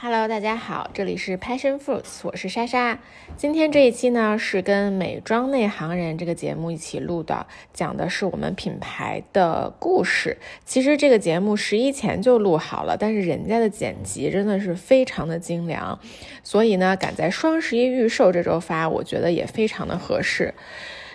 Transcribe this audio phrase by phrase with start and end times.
[0.00, 3.00] Hello，大家好，这里是 Passion Fruits，我是莎莎。
[3.36, 10.38] 今天这一期呢是跟美妆内行人这个节目一起录的，讲的是我们品牌的故事。
[10.64, 15.98] 其实这个节目十一前就录好了，但是人家的剪辑真的是非常的精良，
[16.44, 20.54] 所以呢赶在双十一预售这周发，我觉得也非常的合适。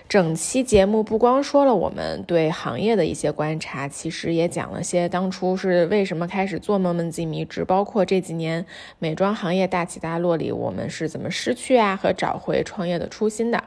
[0.10, 8.64] 整期节目不光说了我们对行业的一些观察，其实也讲了些当初是为什么开始做梦梦记迷之，包括这几年
[9.00, 13.64] 美妆行业大起大落里，我们是怎么失去啊和找回创业的初心的。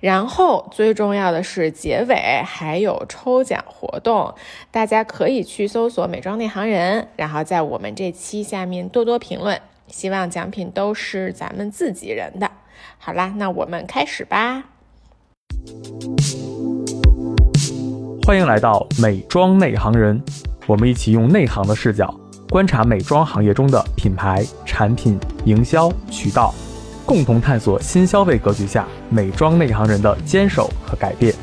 [0.00, 4.34] 然后最重要的是结尾还有抽奖活动，
[4.70, 12.50] 大家可以去搜索“美妆内行人”，然后在我们这期下面多多评论，希望奖品都是咱们自己人的。
[12.98, 14.73] 好啦，那我们开始吧。
[18.26, 20.22] 欢迎来到美妆内行人，
[20.66, 22.12] 我们一起用内行的视角
[22.48, 26.54] 观察美妆行业中的品牌、产品、营销、渠道，
[27.04, 31.34] 共同探索新消费格局下美妆内行人的坚守和改变。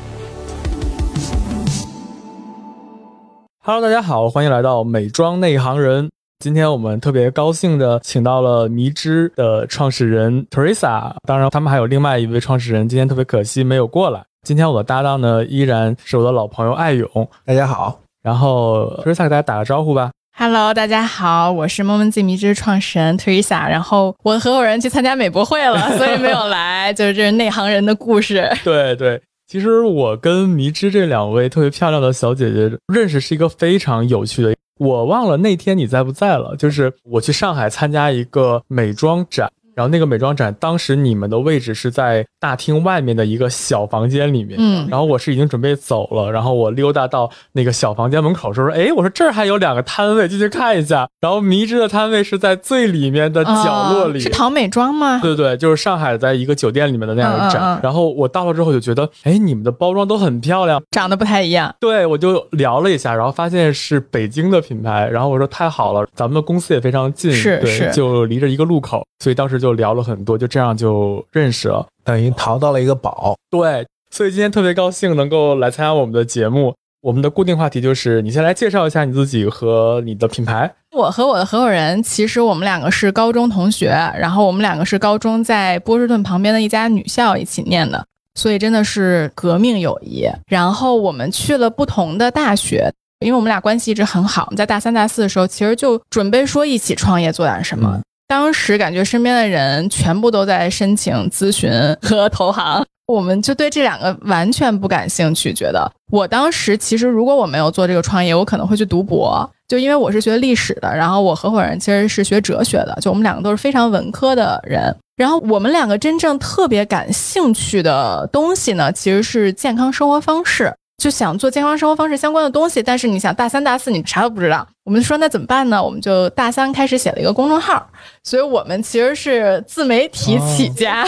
[3.64, 6.10] Hello，大家好，欢迎来到美妆内行人。
[6.42, 14.24] 今天我们特别高兴的请到了迷之的创始人 Teresa，当然他们还有另外一位创始人，今天特别可惜没有过来。
[14.44, 17.08] 今天我的搭档呢依然是我的老朋友艾勇，
[17.44, 18.00] 大家好。
[18.24, 20.10] 然后 Teresa 给大家打个招呼吧。
[20.36, 23.70] Hello，大家好，我是梦梦记迷之创始人 Teresa。
[23.70, 26.92] 然后我的合伙人去参加美博会了， 所以没有来。
[26.92, 28.50] 就是这是内行人的故事。
[28.64, 34.52] 对对，其实我跟迷之这两位特别漂亮的小姐姐认识是一个非常有趣的。
[34.82, 39.48] 我忘了那天你在不在了，就是我去上海参加一个美妆展。
[39.74, 44.56] 然后那个美妆展，当时你们的位置是在大厅外面的一个小房间里面。
[44.58, 51.08] 嗯，然后我是已经准备走了，然后我溜达到那个小房间门口，说说，哎，我说这儿还有两个摊位，进去看一下。
[51.20, 55.20] 然后迷之的摊位是在最里面的角落里，是淘美妆吗？
[55.22, 57.80] 对对，就是上海在一个酒店里面的那样的展。
[57.82, 61.74] 然后我到了之后就觉得，哎，你们的包装都很漂亮，长得不太一样。
[61.80, 65.08] 对，我就聊了一下，然后发现是北京的品牌。
[65.08, 73.34] 然后我说太好了，咱们的公司也非常近，是是，就离着一个路口，所以当时就聊了很多，就这样就认识了，等于淘到了一个宝。
[73.48, 76.74] 对，所以今天特别高兴能够来参加我们的节目。
[77.00, 80.72] 我们的固定话题就是，你先来介绍一下你自己和你的品牌。
[80.92, 88.06] 我和我的合伙人，其实我们两个是高中同学，然后我们两个是高中在波士顿旁边的一家女校一起念的，
[88.36, 90.28] 所以真的是革命友谊。
[90.46, 98.00] 然后我们去了不同的大学，因为我们俩关系一直很好，在大三、大四的时候，其实就准备说一起创业做点什么。
[98.32, 101.70] 当时感觉身边的人全部都在申请咨询
[102.00, 105.52] 和投行，我们就对这两个完全不感兴趣。
[105.52, 114.96] 觉得我当时其实如果我没有做这个创业，我可能会去读博，就因为我是学历史的，然后我合伙人其实是学哲学的，就我们两个都是非常文科的人。
[115.14, 120.72] 然后我们两个真正特别感兴趣的东西呢，其实是健康生活方式。
[121.02, 125.82] 就想做健康生活方式相关的东西，但是你想大三大四你啥都不知道，我们说那怎么办呢？
[125.82, 127.84] 我们就大三开始写了一个公众号，
[128.22, 131.04] 所以我们其实是自媒体起家。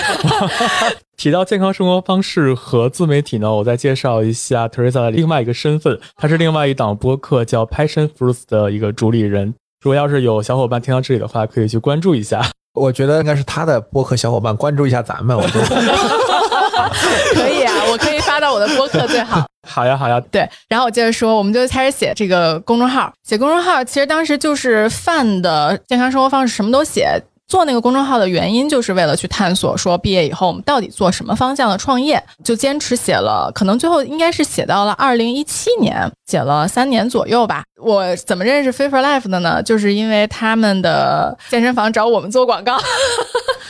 [1.16, 9.55] 提到健康生活方式和自媒体呢，我再介绍一下 Teresa 的另外一个身份，她是另外一档播客叫 Passion Fruits 的一个主理人。
[9.81, 12.44] 如果要是有小伙伴听到这里的话，可以去关注一下。
[12.75, 15.66] 我觉得应该是他的播客小伙伴关注一下咱们，我觉得。
[17.32, 19.47] 可以啊，我可以发到我的播客最好。
[19.65, 20.21] 好呀，好呀。
[20.33, 23.12] 对，然后我接着说，我们就开始写这个公众号。
[23.22, 27.23] 写公众号，其实当时就是泛的健康生活方式，什么都写。
[27.47, 32.21] 做那个公众号的原因，就是为了去探索，说毕业以后我们到底做什么方向的创业。
[32.43, 37.62] 就坚持写了，可能最后应该是写到了二零一七年，写了三年左右吧。
[37.81, 39.62] 我怎么认识 Fit for Life 的呢？
[39.62, 42.78] 就是因为他们的健身房找我们做广告。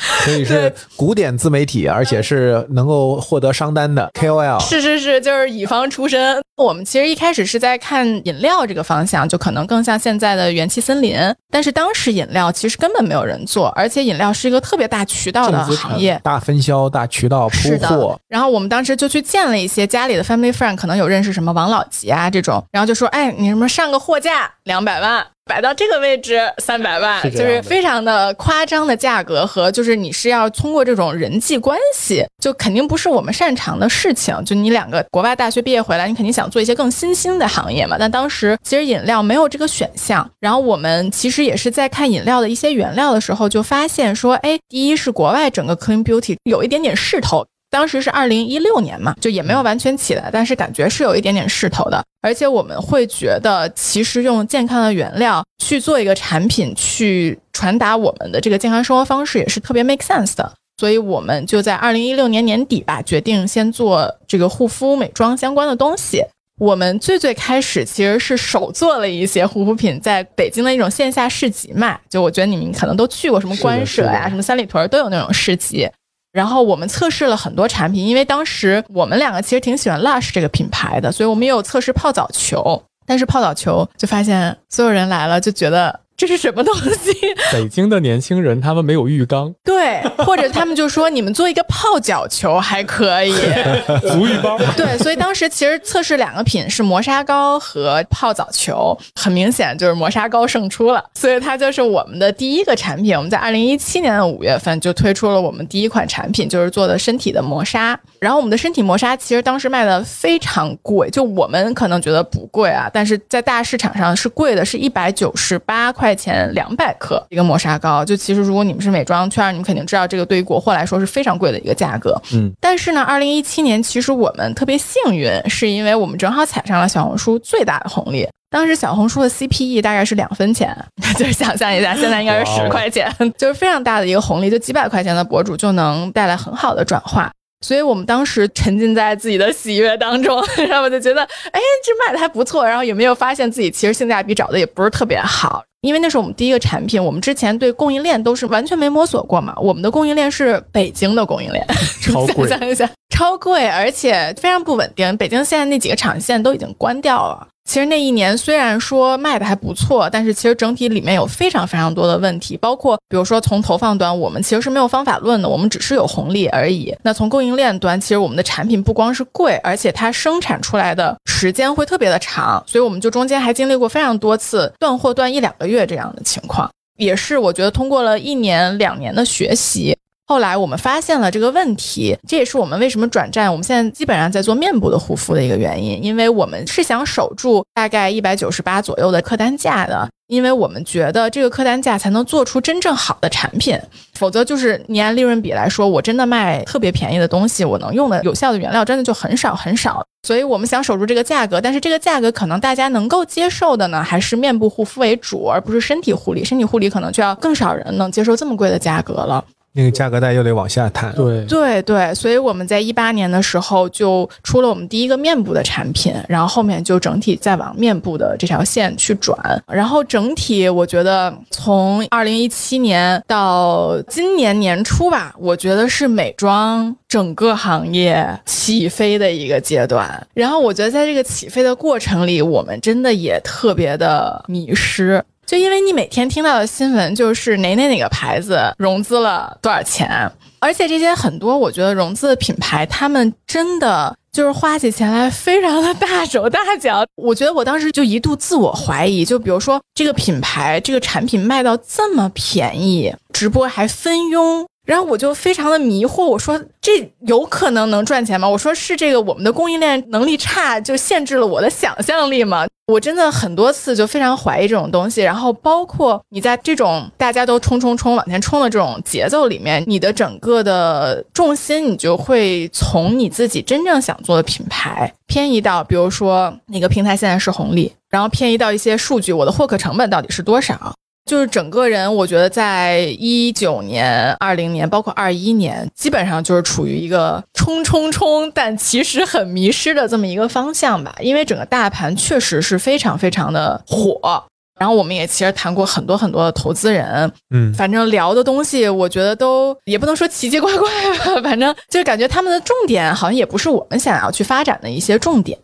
[0.25, 4.61] 所以是古典自媒体，而且是能够获得商单的 KOL。
[4.61, 6.43] 是是是，就是乙方出身。
[6.57, 11.17] 我们其实一开始是在看饮料这个方向，就可能更像现在的元气森林。
[11.51, 18.19] 但是当时饮料其实根本没有人做，而且饮料是一个特别大渠道的行业，大分销、大渠道铺货。
[18.29, 34.35] 然后我们当时就去见了一些家里的 family friend，可能有认识什么王老吉啊这种，然后就说：“哎，你什么上个货架两百万。”摆到这个位置三百万，就是非常的夸张的价格和就是你是要通过这种人际关系，就肯定不是我们擅长的事情。
[34.45, 37.97] 就你两个国外大学毕业回来，你肯定想做一些更新兴的行业嘛。
[37.99, 40.29] 但当时其实饮料没有这个选项。
[40.41, 47.47] 然后我们其实也是在看饮料的一些原料的时候，就发现说，哎，第一是国外整个 clean beauty 有一点点势头。
[47.75, 52.01] 当时是二零一六年嘛，就也没有完全起来，但是感觉是有一点点势头的。
[52.23, 57.37] 而且我们会觉得，其实用健康的原料去做一个产品，去。
[57.53, 60.53] 传达我们的这个健康生活方式也是特别 make sense 的。
[60.77, 66.21] 所以我们就在二零一六年年底吧，决定先做这个护肤美妆相关的东西。
[66.59, 71.99] 我们最最开始其实是手做了一些护肤品，在北京的一种线下市集卖。
[72.11, 75.89] 就我觉得你们可能都去过，什么官舍呀、什么三里屯都有那种市集。
[76.35, 82.83] 然后我们测试了很多产品，因为当时我们两个其实挺喜欢 Lush 这个品牌的，所以我们也有测试泡澡球。
[83.07, 86.04] 但是泡澡球就发现所有人来了就觉得。
[86.17, 87.13] 这是什么东西？
[87.53, 93.35] 北京的年轻人他们没有浴缸， 对，或者他们就说你们做一个泡脚球还可以，
[94.09, 94.57] 足浴包。
[94.77, 103.17] 对，所以当时其实测试两个品是磨砂膏和泡澡球，很明显就是磨砂膏胜出了，所以它就是我们的第一个产品。
[103.17, 107.99] 我们在二零一七年的五月份就推出了我们第一款产品，就是做的身体的磨砂。
[108.21, 116.04] 然后我们的身体磨砂其实当时卖的非常贵，就我们可能觉得不贵啊，但是在大市场上是贵的，是一百九十八块。
[116.05, 122.21] 块钱两百克一个磨砂膏，就其实如果你们是美妆圈，你们肯定知道这个对于国货来说是非常贵的一个价格。
[122.35, 128.29] 嗯，但是呢，二零一七年其实我们特别幸运，是因为我们正好踩上了小红书最大的红利。
[128.51, 130.77] 当时小红书的 CPE 大概是两分钱，
[131.17, 137.33] 就是想象一下，现在应该是十块钱，就是非常大的一个红利，就几百块钱的博主就能带来很好的转化。
[137.65, 140.37] 所以我们当时沉浸在自己的喜悦当中，
[140.69, 142.63] 然后我就觉得，哎，这卖的还不错。
[142.63, 145.65] 然后也没有发现自己其实性价比找的也不是特别好？
[145.85, 149.55] 因为那是我们第一个产品，我们之前对供应链都是完全没摸索过嘛。
[149.61, 151.63] 我们的供应链是北京的供应链，
[152.01, 155.15] 超贵，想一想，超贵，而且非常不稳定。
[155.19, 157.47] 北京现在那几个厂现在都已经关掉了。
[157.69, 166.95] 其实那一年虽然说卖的还不错，但是其实整体里面有非常非常多的问题，包括比如说从投放端，我们其实是没有方法论的，我们只是有红利而已。
[167.03, 179.97] 那从供应链端，其实我们的产品不光是贵，而且它生产出来的时间会特别的长，所以我们就中间还经历过非常多次断货断一两个月这样的情况，也是我觉得通过了一年两年的学习。
[180.27, 183.51] 后来我们发现了这个问题，这也是我们为什么转战。
[183.51, 193.79] 我们现在基本上在做面部的护肤的一个原因，因为我们是想守住大概一百九十八左右的客单价的，因为我们觉得这个客单价才能做出真正好的产品，
[194.15, 200.03] 否则就是你按利润比来说，我真的卖特别便宜的东西，我能用的有效的原料真的就很少很少。
[200.27, 206.43] 所以我们想守住这个价格，但是这个价格可能大家能够接受的呢，还是面部护肤为主，而不是身体护理。
[206.43, 209.45] 身体护理可能就要更少人能接受这么贵的价格了。
[209.77, 211.45] 那个价格带又得往下探，对。
[211.47, 219.37] 对对，所以我们在一八年的时候就出了我们第一个面部的产品，然后后面就整体再往面部的这条线去转，
[219.67, 235.25] 然后整体我觉得从二零一七年到今年年初吧，我觉得是美妆整个行业起飞的一个阶段，然后我觉得在这个起飞的过程里，我们真的也特别的迷失。
[235.47, 247.05] 就因为你每天听到的新闻就是哪哪哪个牌子融资了多少钱，而且这些很多我觉得融资的品牌，他们真的就是花起钱来非常的大手大脚。
[247.17, 254.67] 我觉得我当时就一度自我怀疑，就比如说这个品牌这个产品卖到这么便宜，直播还分佣。
[254.85, 258.49] 然后我就非常的迷惑，我说这有可能能赚钱吗？
[258.49, 262.67] 我说是这个我们的供应链能力差，就限制了我的想象力吗？
[262.87, 265.23] 我真的很多次就非常怀疑这种东西。
[265.23, 280.95] 然后包括你在这种大家都冲冲冲往前冲的这种节奏里面，你的整个的重心你就会从你自己真正想做的品牌偏移到，比如说哪个平台现在是红利，然后偏移到一些数据，我的获客成本到底是多少？
[281.25, 291.15] 就是整个人，我觉得在一九年、二零年，包括二一年，基本上就是处于一个冲冲冲，但其实很迷失的这么一个方向吧。
[291.21, 294.45] 因为整个大盘确实是非常非常的火，
[294.79, 305.59] 然后我们也其实谈过很多很多的投资人，嗯，反正聊的东西，我觉得都也不能说奇奇怪怪吧，反正就是感觉他们的重点好像也不是我们想要去发展的一些重点。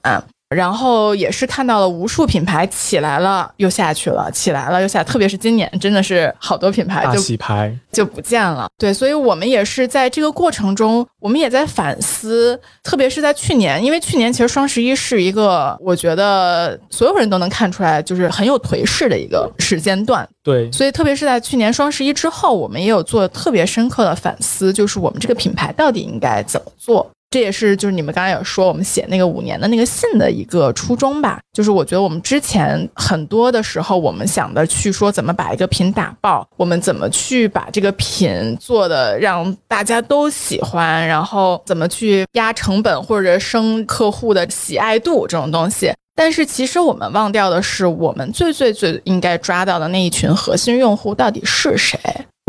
[0.57, 8.69] 然后也是看到了无数品牌起来了又下去了，起来了又下，特别是今年真的是好多品牌就洗牌就不见了。
[8.76, 20.28] 对，所以我们也是在这个过程中，我们也在反思，特别是在去年，因为去年其实双十一是一个我觉得所有人都能看出来就是很有颓势的一个时间段。
[20.42, 27.09] 对，所以特别是在去年双十一之后，我们也有做特别深刻的反思，就是我们这个品牌到底应该怎么做。
[27.31, 45.93] 这也是就是你们刚才有说我们写那个五年的那个信的一个初衷吧，就是我觉得我们之前很多的时候，我们想的去说怎么把一个品打爆，我们怎么去把这个品做的让大家都喜欢，然后怎么去压成本或者升客户的喜爱度这种东西。
[46.17, 51.97] 但是其实我们忘掉的是，我们最最最应该抓到的那一群核心用户到底是谁？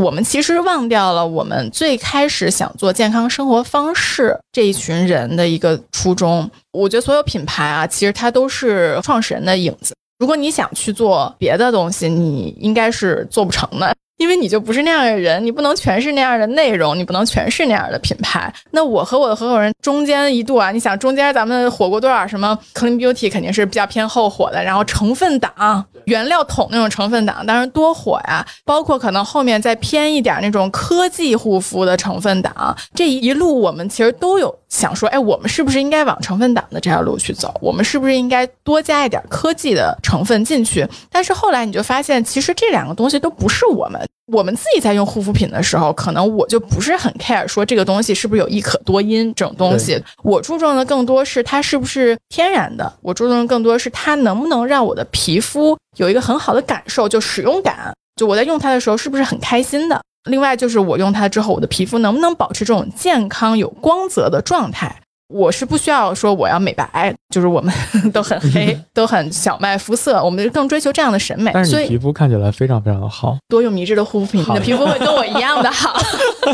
[0.02, 6.50] 我们其实忘掉了我们最开始想做健康生活方式这一群人的一个初衷。
[6.72, 9.94] 我觉得所有品牌啊，其实它都是创始人的影子。
[10.18, 13.94] 如果你想去做别的东西，你应该是做不成的。
[14.22, 18.54] 因为你就不是那样的人，你不能全是那样的内容，你不能全是那样的品牌。
[18.70, 22.28] 那我和我的合伙人中间一度啊，你想中间咱们火过多少？
[22.28, 28.46] 什么 Clean Beauty 肯定是比较偏后火的，然后成分党、原料桶那种成分党，当然多火呀。
[28.64, 37.54] 包括可能后面再偏一点那种科技护肤的成分党，这一路我们其实都有想说，哎，我们是不是应该往成分党的这条路去走？
[37.62, 40.88] 我们是不是应该多加一点科技的成分进去？
[41.12, 44.02] 但是后来你就发现，其实这两个东西都不是我们。
[44.32, 50.02] 我们自己在用护肤品的时候，可能我就不是很 care 说这个东西是不是有一可多因这种东西。
[50.24, 60.02] 我注重的更多是它是不是天然的，我注重的更多是它能不能让我的皮肤有一个很好的感受，就使用感，就我在用它的时候是不是很开心的。
[60.26, 65.02] 另外就是我用它之后，我的皮肤能不能保持这种健康有光泽的状态。
[65.34, 67.74] 我是不需要说我要美白，就是我们
[68.12, 71.52] 都很黑， 都很小麦肤色，我们更追求这样的审美。
[71.54, 75.98] 但是你皮肤看起来非常非常的好，多用迷之的护肤品，你的皮肤会跟我一样的好。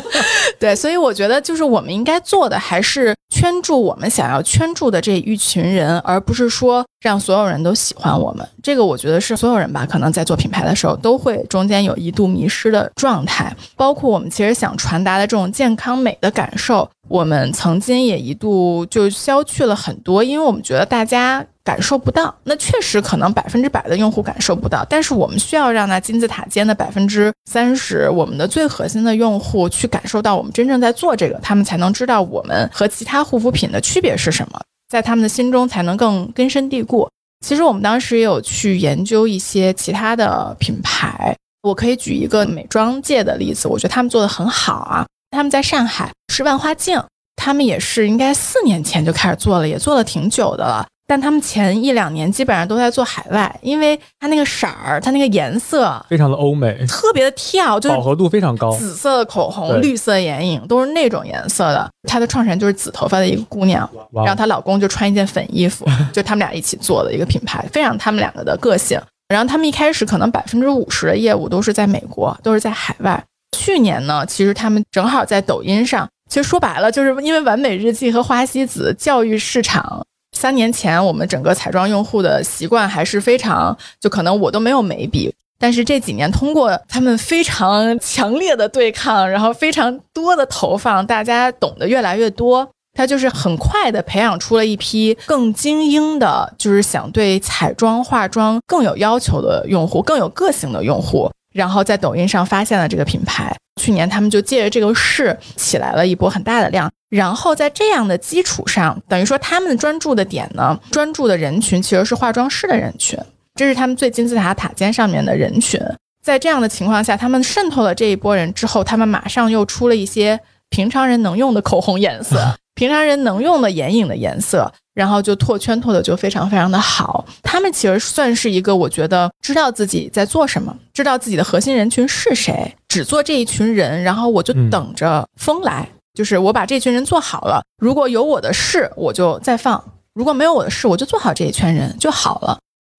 [0.59, 8.47] 对，所以我觉得就是我们应该做的还是圈住我们想要圈住的这一群人，而不是说让所有人都喜欢我们。
[8.61, 16.89] 这个我觉得是所有人吧，可能在做品牌的时候都会中间有一度迷失的状态，包括我们其实想传达的这种健康美的感受。
[17.07, 22.35] 我们曾经也一度就消去了很多，因为我们觉得大家感受不到。
[22.43, 37.09] 那确实可能百分之百的用户感受不到，但是我们需要让那金字塔尖的百分之三十，我们的最核心的用户去感受到我们真正在做这个，他们才能知道我们和其他护肤品的区别是什么，在他们的心中才能更根深蒂固。
[37.45, 45.05] 其实我们当时也有去研究一些其他的品牌，我可以举一个美妆界的例子，我觉得他们做的很好啊。
[45.31, 47.01] 他们在上海是万花镜，
[47.35, 50.87] 他们也是应该四年前就开始做了，也做了挺久的了。
[51.09, 58.71] 但他们前一两年基本上都在做海外，因为它那个色儿，它那个颜色非常的欧美，特别的跳，就饱和度非常高。
[58.71, 61.89] 紫色的口红、绿色眼影都是那种颜色的。
[62.09, 68.99] 她的创始人就是紫头发的一个姑娘，然后她老公就穿一件粉衣服， 就他们俩一起做的一个品牌，非常他们两个的个性。
[69.29, 73.23] 然后他们一开始可能百分之五十的业务都是在美国，都是在海外。
[73.57, 76.05] 去年呢，其实他们正好在抖音上。
[76.29, 80.05] 其实说白了，就是因为完美日记和花西子教育市场。
[80.37, 85.33] 三年前，我们整个彩妆用户的习惯还是非常，就可能我都没有眉笔。
[85.59, 92.69] 但是这几年，通过他们非常强烈的对抗，然后非常多的投放，大家懂得越来越多。
[92.93, 101.31] 他就是很快的培养出了一批更精英的，就是想对彩妆化妆更有要求的用户，更有个性的用户。
[101.57, 106.87] 然后在抖音上发现了这个品牌，去年他们就借着这个势起来了一波很大的量。
[107.09, 113.17] 然后在这样的基础上，等于说他们专注的点呢，专注的人群其实是化妆师的人群，
[113.55, 115.81] 这是他们最金字塔塔尖上面的人群。
[116.21, 124.71] 在这样的情况下，他们渗透了这一波人之后，他们马上又出了一些平常人能用的口红颜色，平常人能用的眼影的颜色。
[124.93, 139.83] 然后就拓圈拓的就非常非常的好，他们其实算是一个我觉得知道自己在做什么，知道自己的核心人群是谁，只做这一群人，然后我就等着风来，就是我把这群人做好了，如果有我的事我就再放，
[140.15, 142.57] 如果没有我的事我就做好这一圈人就好了。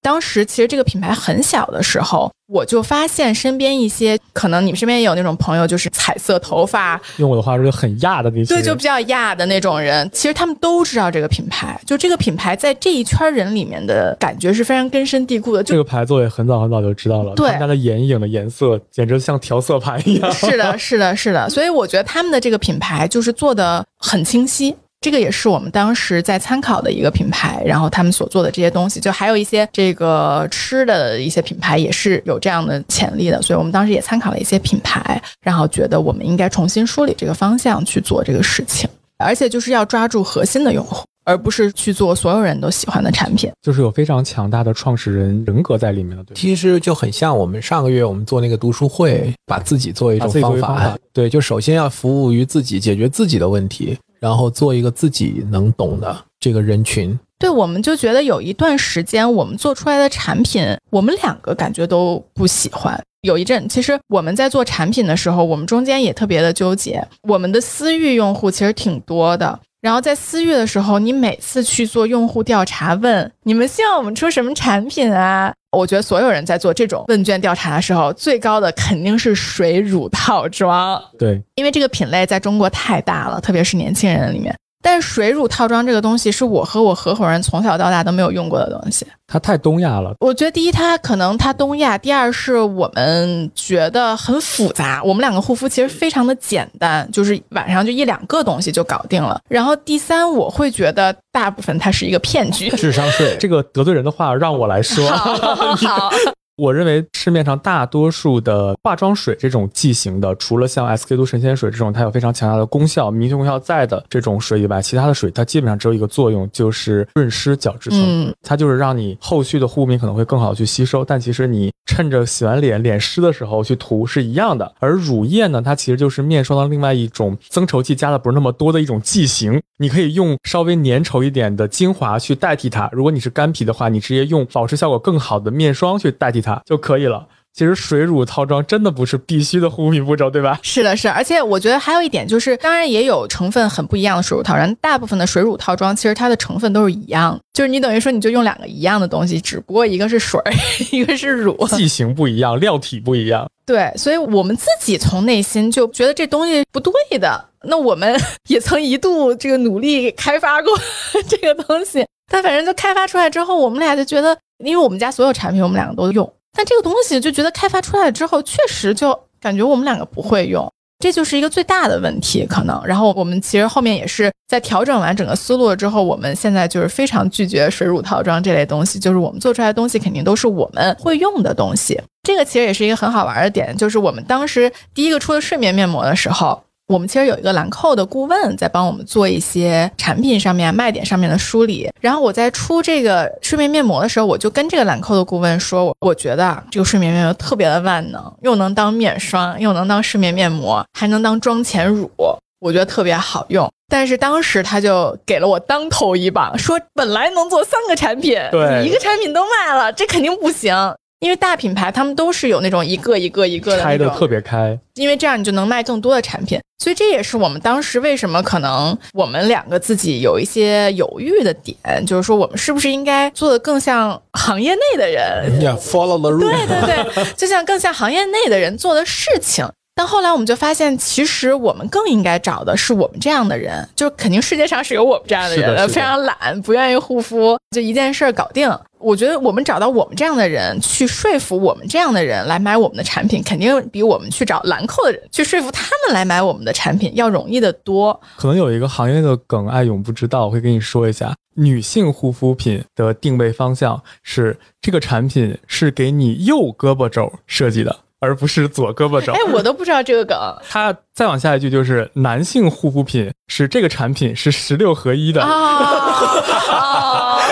[0.09, 10.09] 当时其实这个品牌很小的时候，我就发现身边一些可能你们身边也有那种朋友，就是彩色头发，用我的话说就很亚的那些，对，就比较亚的那种人。
[10.11, 15.63] 其实他们都知道这个品牌，就这个品牌在这一圈人里面的感觉是非常根深蒂固的。
[15.63, 20.33] 这个牌子我也很早很早就知道了，对，他的眼影的颜色简直像调色盘一样。
[20.33, 21.51] 是的，是的，是的。
[21.51, 24.75] 所以我觉得他们的这个品牌就是做的很清晰。
[25.01, 46.25] 这个也是我们当时在参考的一个品牌，然后他们所做的这些东西，就还有一些这个吃的一些品牌也是有这样的潜力的，所以我们当时也参考了一些品牌，然后觉得我们应该重新梳理这个方向去做这个事情，而且就是要抓住核心的用户，而不是去做所有人都喜欢的产品，就是有非常强大的创始人人格在里面的。
[46.25, 53.97] 对，其实就很像我们上个月我们做那个读书会，把自己作为一种方法，对，就首先要服务于自己，解决自己的问题。
[54.21, 63.01] 然后做一个自己能懂的这个人群，对，我们就觉得有一段时间我们做出来的产品，我们两个感觉都不喜欢。
[63.23, 67.05] 有一阵，其实我们在做产品的时候，我们中间也特别的纠结。
[67.23, 75.53] 我们的私域用户其实挺多的，然后在私域的时候，你每次去做用户调查，问你们希望我们出什么产品啊？
[75.71, 81.01] 我觉得所有人在做这种问卷调查的时候，最高的肯定是水乳套装。
[81.19, 84.55] 对，因为这个品类在中国太大了，特别是年轻人里面。
[84.83, 89.07] 但水乳套装这个东西是我和我合伙人从小到大都没有用过的东西。
[89.27, 90.15] 它太东亚了。
[90.21, 95.03] 我觉得第一，它可能它东亚；第二，是我们觉得很复杂。
[95.05, 99.41] 我们两个护肤其实非常的简单，就是晚上就一两个东西就搞定了。
[99.49, 103.37] 然后第三，我会觉得大部分它是一个骗局，智商税。
[103.41, 105.07] 这个得罪人的话让我来说。
[105.11, 106.11] 好。
[106.59, 121.05] 我认为市面上大多数的化妆水这种剂型的，除了像 SK two 神仙水这种它有非常强大的功效、明星功效在的这种水以外，其他的水它基本上只有一个作用，就是润湿角质层，它就是让你后续的护肤品可能会更好去吸收。
[121.05, 124.75] 但其实你趁着洗完脸脸湿的时候去涂是一样的。
[124.81, 132.91] 而乳液呢，它其实就是面霜的另外一种增稠剂加的不是那么多的一种剂型，你可以用稍微粘稠一点的精华去代替它。
[132.93, 136.48] 如果你是干皮的话，你直接用保湿效果更好的面霜去代替它。
[136.65, 137.27] 就可以了。
[137.55, 140.61] 其实水乳套装真的不是必须的护肤品步骤，对吧？
[140.63, 141.09] 是的，是。
[141.09, 144.73] 而且我觉得还有一点就是，当然也有成分很不一样的水乳套装。
[144.77, 150.41] 大部分的水乳套装其实它的成分都是一样，就是你等于说你就用两个一样的东西，只不过一个是水，
[150.93, 153.51] 一个是乳，剂型不一样，料体不一样。
[153.67, 157.45] 对，所以我们自己从内心就觉得这东西不对的。
[157.65, 160.73] 那我们 也曾一度这个努力开发过
[161.27, 166.33] 这个东西，但反正就开发出来之后，我们俩就觉得，因为我们家所有产品我们两个都用。
[166.57, 172.81] 但这个东西就觉得开发出来了之后，确实就感觉我们两个不会用，这就是一个最大的问题可能。
[172.85, 182.01] 然后我们其实后面也是在调整完整个思路了之后，我们现在就是非常拒绝水乳套装这类东西，就是我们做出来的东西肯定都是我们会用的东西。
[182.23, 186.63] 这个其实也是一个很好玩的点，就是我们当时第一个出的睡眠面膜的时候。
[186.89, 191.87] 我们其实有一个兰蔻的顾问在帮我们做一些产品上面卖点上面的梳理。
[192.01, 202.11] 然后我在出这个睡眠面膜的时候，我就跟这个兰蔻的顾问说，我觉得这个睡眠面膜特别的万能，又能当面霜，又能当睡眠面膜，还能当妆前乳，
[202.59, 203.71] 我觉得特别好用。
[203.91, 210.75] 但是当时他就给了我当头一棒，说本来能做三个产品，对，一个产品都卖了，这肯定不行。
[211.21, 221.77] 因为大品牌他们都是有那种一个一个一个的开的特别开，因为这样你就能卖更多的产品，所以这也是我们当时为什么可能我们两个自己有一些犹豫的点，
[222.07, 229.69] 就是说我们是不是应该做的更像行业内的人， follow the rule，对对对，就像更像行业内的人做的事情。
[229.99, 238.73] 但后来我们就发现，其实我们更应该找的是我们这样的人，就是肯定世界上是有我们这样的人，非常懒，不愿意护肤，就一件事儿搞定。
[238.99, 248.21] 我觉得我们找到我们这样的人，去说服我们这样的人来买我们的产品，肯定比我们去找兰蔻的人去说服他们来买我们的产品要容易的多。
[248.37, 257.97] 可能有一个行业的梗，爱永不知道，我会跟你说一下：女性护肤品的定位方向是这个产品是给你右胳膊肘设计的。
[258.21, 259.33] 而不是左胳膊肘。
[259.33, 260.37] 哎，我都不知道这个梗。
[260.69, 265.43] 他再往下一句就是男性护肤品是这个产品是十六合一的。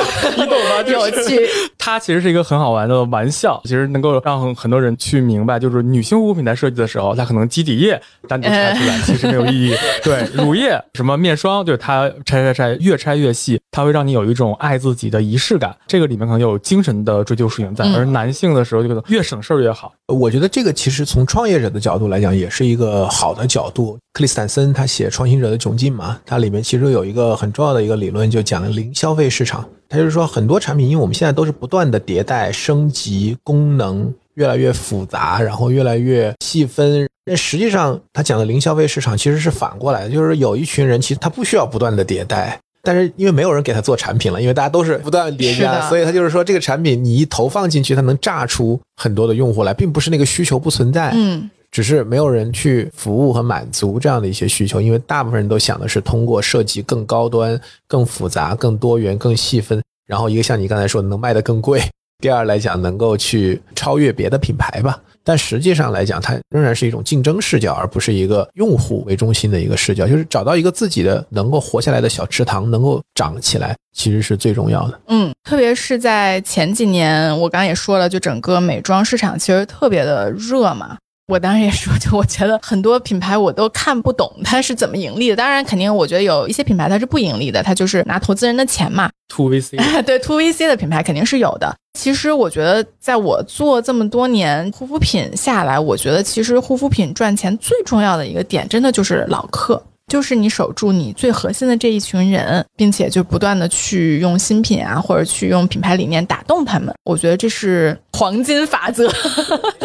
[0.37, 0.83] 你懂吗？
[0.87, 1.49] 有趣。
[1.79, 9.77] 它其实是一个很好玩的玩笑，其实能够让很多人去明白，就是女性护肤品在设计的时候，它可能基底液单独拆出来其实没有意义。
[10.03, 15.77] 对，乳液什么面霜，就是它拆拆拆越拆越细，它会让你有一种爱自己的仪式感。
[15.87, 19.93] 这个里面可能有精神的追求属性在，而男性的时候就觉得越省事儿越好。
[20.09, 23.97] 我觉得这个其实从创业者的角度来讲，也是一个好的角度。
[24.16, 29.62] 克里斯坦森他写《创新者的窘境》嘛，它里面其实有一个很重要的一个理论，就讲零消费市场。
[29.90, 37.07] 他就是说，很多产品，因为我们现在都是不断的迭代、升级，功能越来越复杂，然后越来越细分。
[37.26, 51.12] 那实际上，他讲的零消费市场其实是反过来的，就是有一群人其实他不需要不断的迭代，但是因为没有人给他做产品了，因为大家都是不断叠加，所以他就是说，这个产品你一投放进去，它能炸出很多的用户来，并不是那个需求不存在。
[51.14, 51.50] 嗯。
[51.77, 61.83] 只是没有人去服务和满足这样的一些需求，因为大部分人都想的是通过设计更高端、更复杂、更多元、更细分，然后一个像你刚才说能卖得更贵，
[62.19, 64.99] 第二来讲能够去超越别的品牌吧。
[65.23, 74.99] 但实际上来讲，它仍然是一种竞争视角，而不是一个用户为中心的一个视角，就是找到一个自己的能够活下来的小池塘，能够长起来，其实是最重要的。
[75.09, 80.97] 嗯，特别是在前几年，我刚刚也说了，就整个美妆市场其实特别的热嘛。
[81.27, 85.35] 我当时也说，就我觉得很多品牌我都看不懂它是怎么盈利的。
[85.35, 89.11] 当然，肯定我觉得有一些品牌它是不盈利的，它就是拿投资人的钱嘛。
[89.35, 91.75] To VC， 对 To VC 的品牌肯定是有的。
[91.99, 99.83] 其实我觉得，在我做这么多年护肤品下来，我觉得其实护肤品赚钱最重要的一个点，真的就是老客。
[100.12, 106.95] 就是你守住你最核心的这一群人，并且就不断的去用新品啊，或者去用品牌理念打动他们。
[107.05, 109.09] 我觉得这是黄金法则。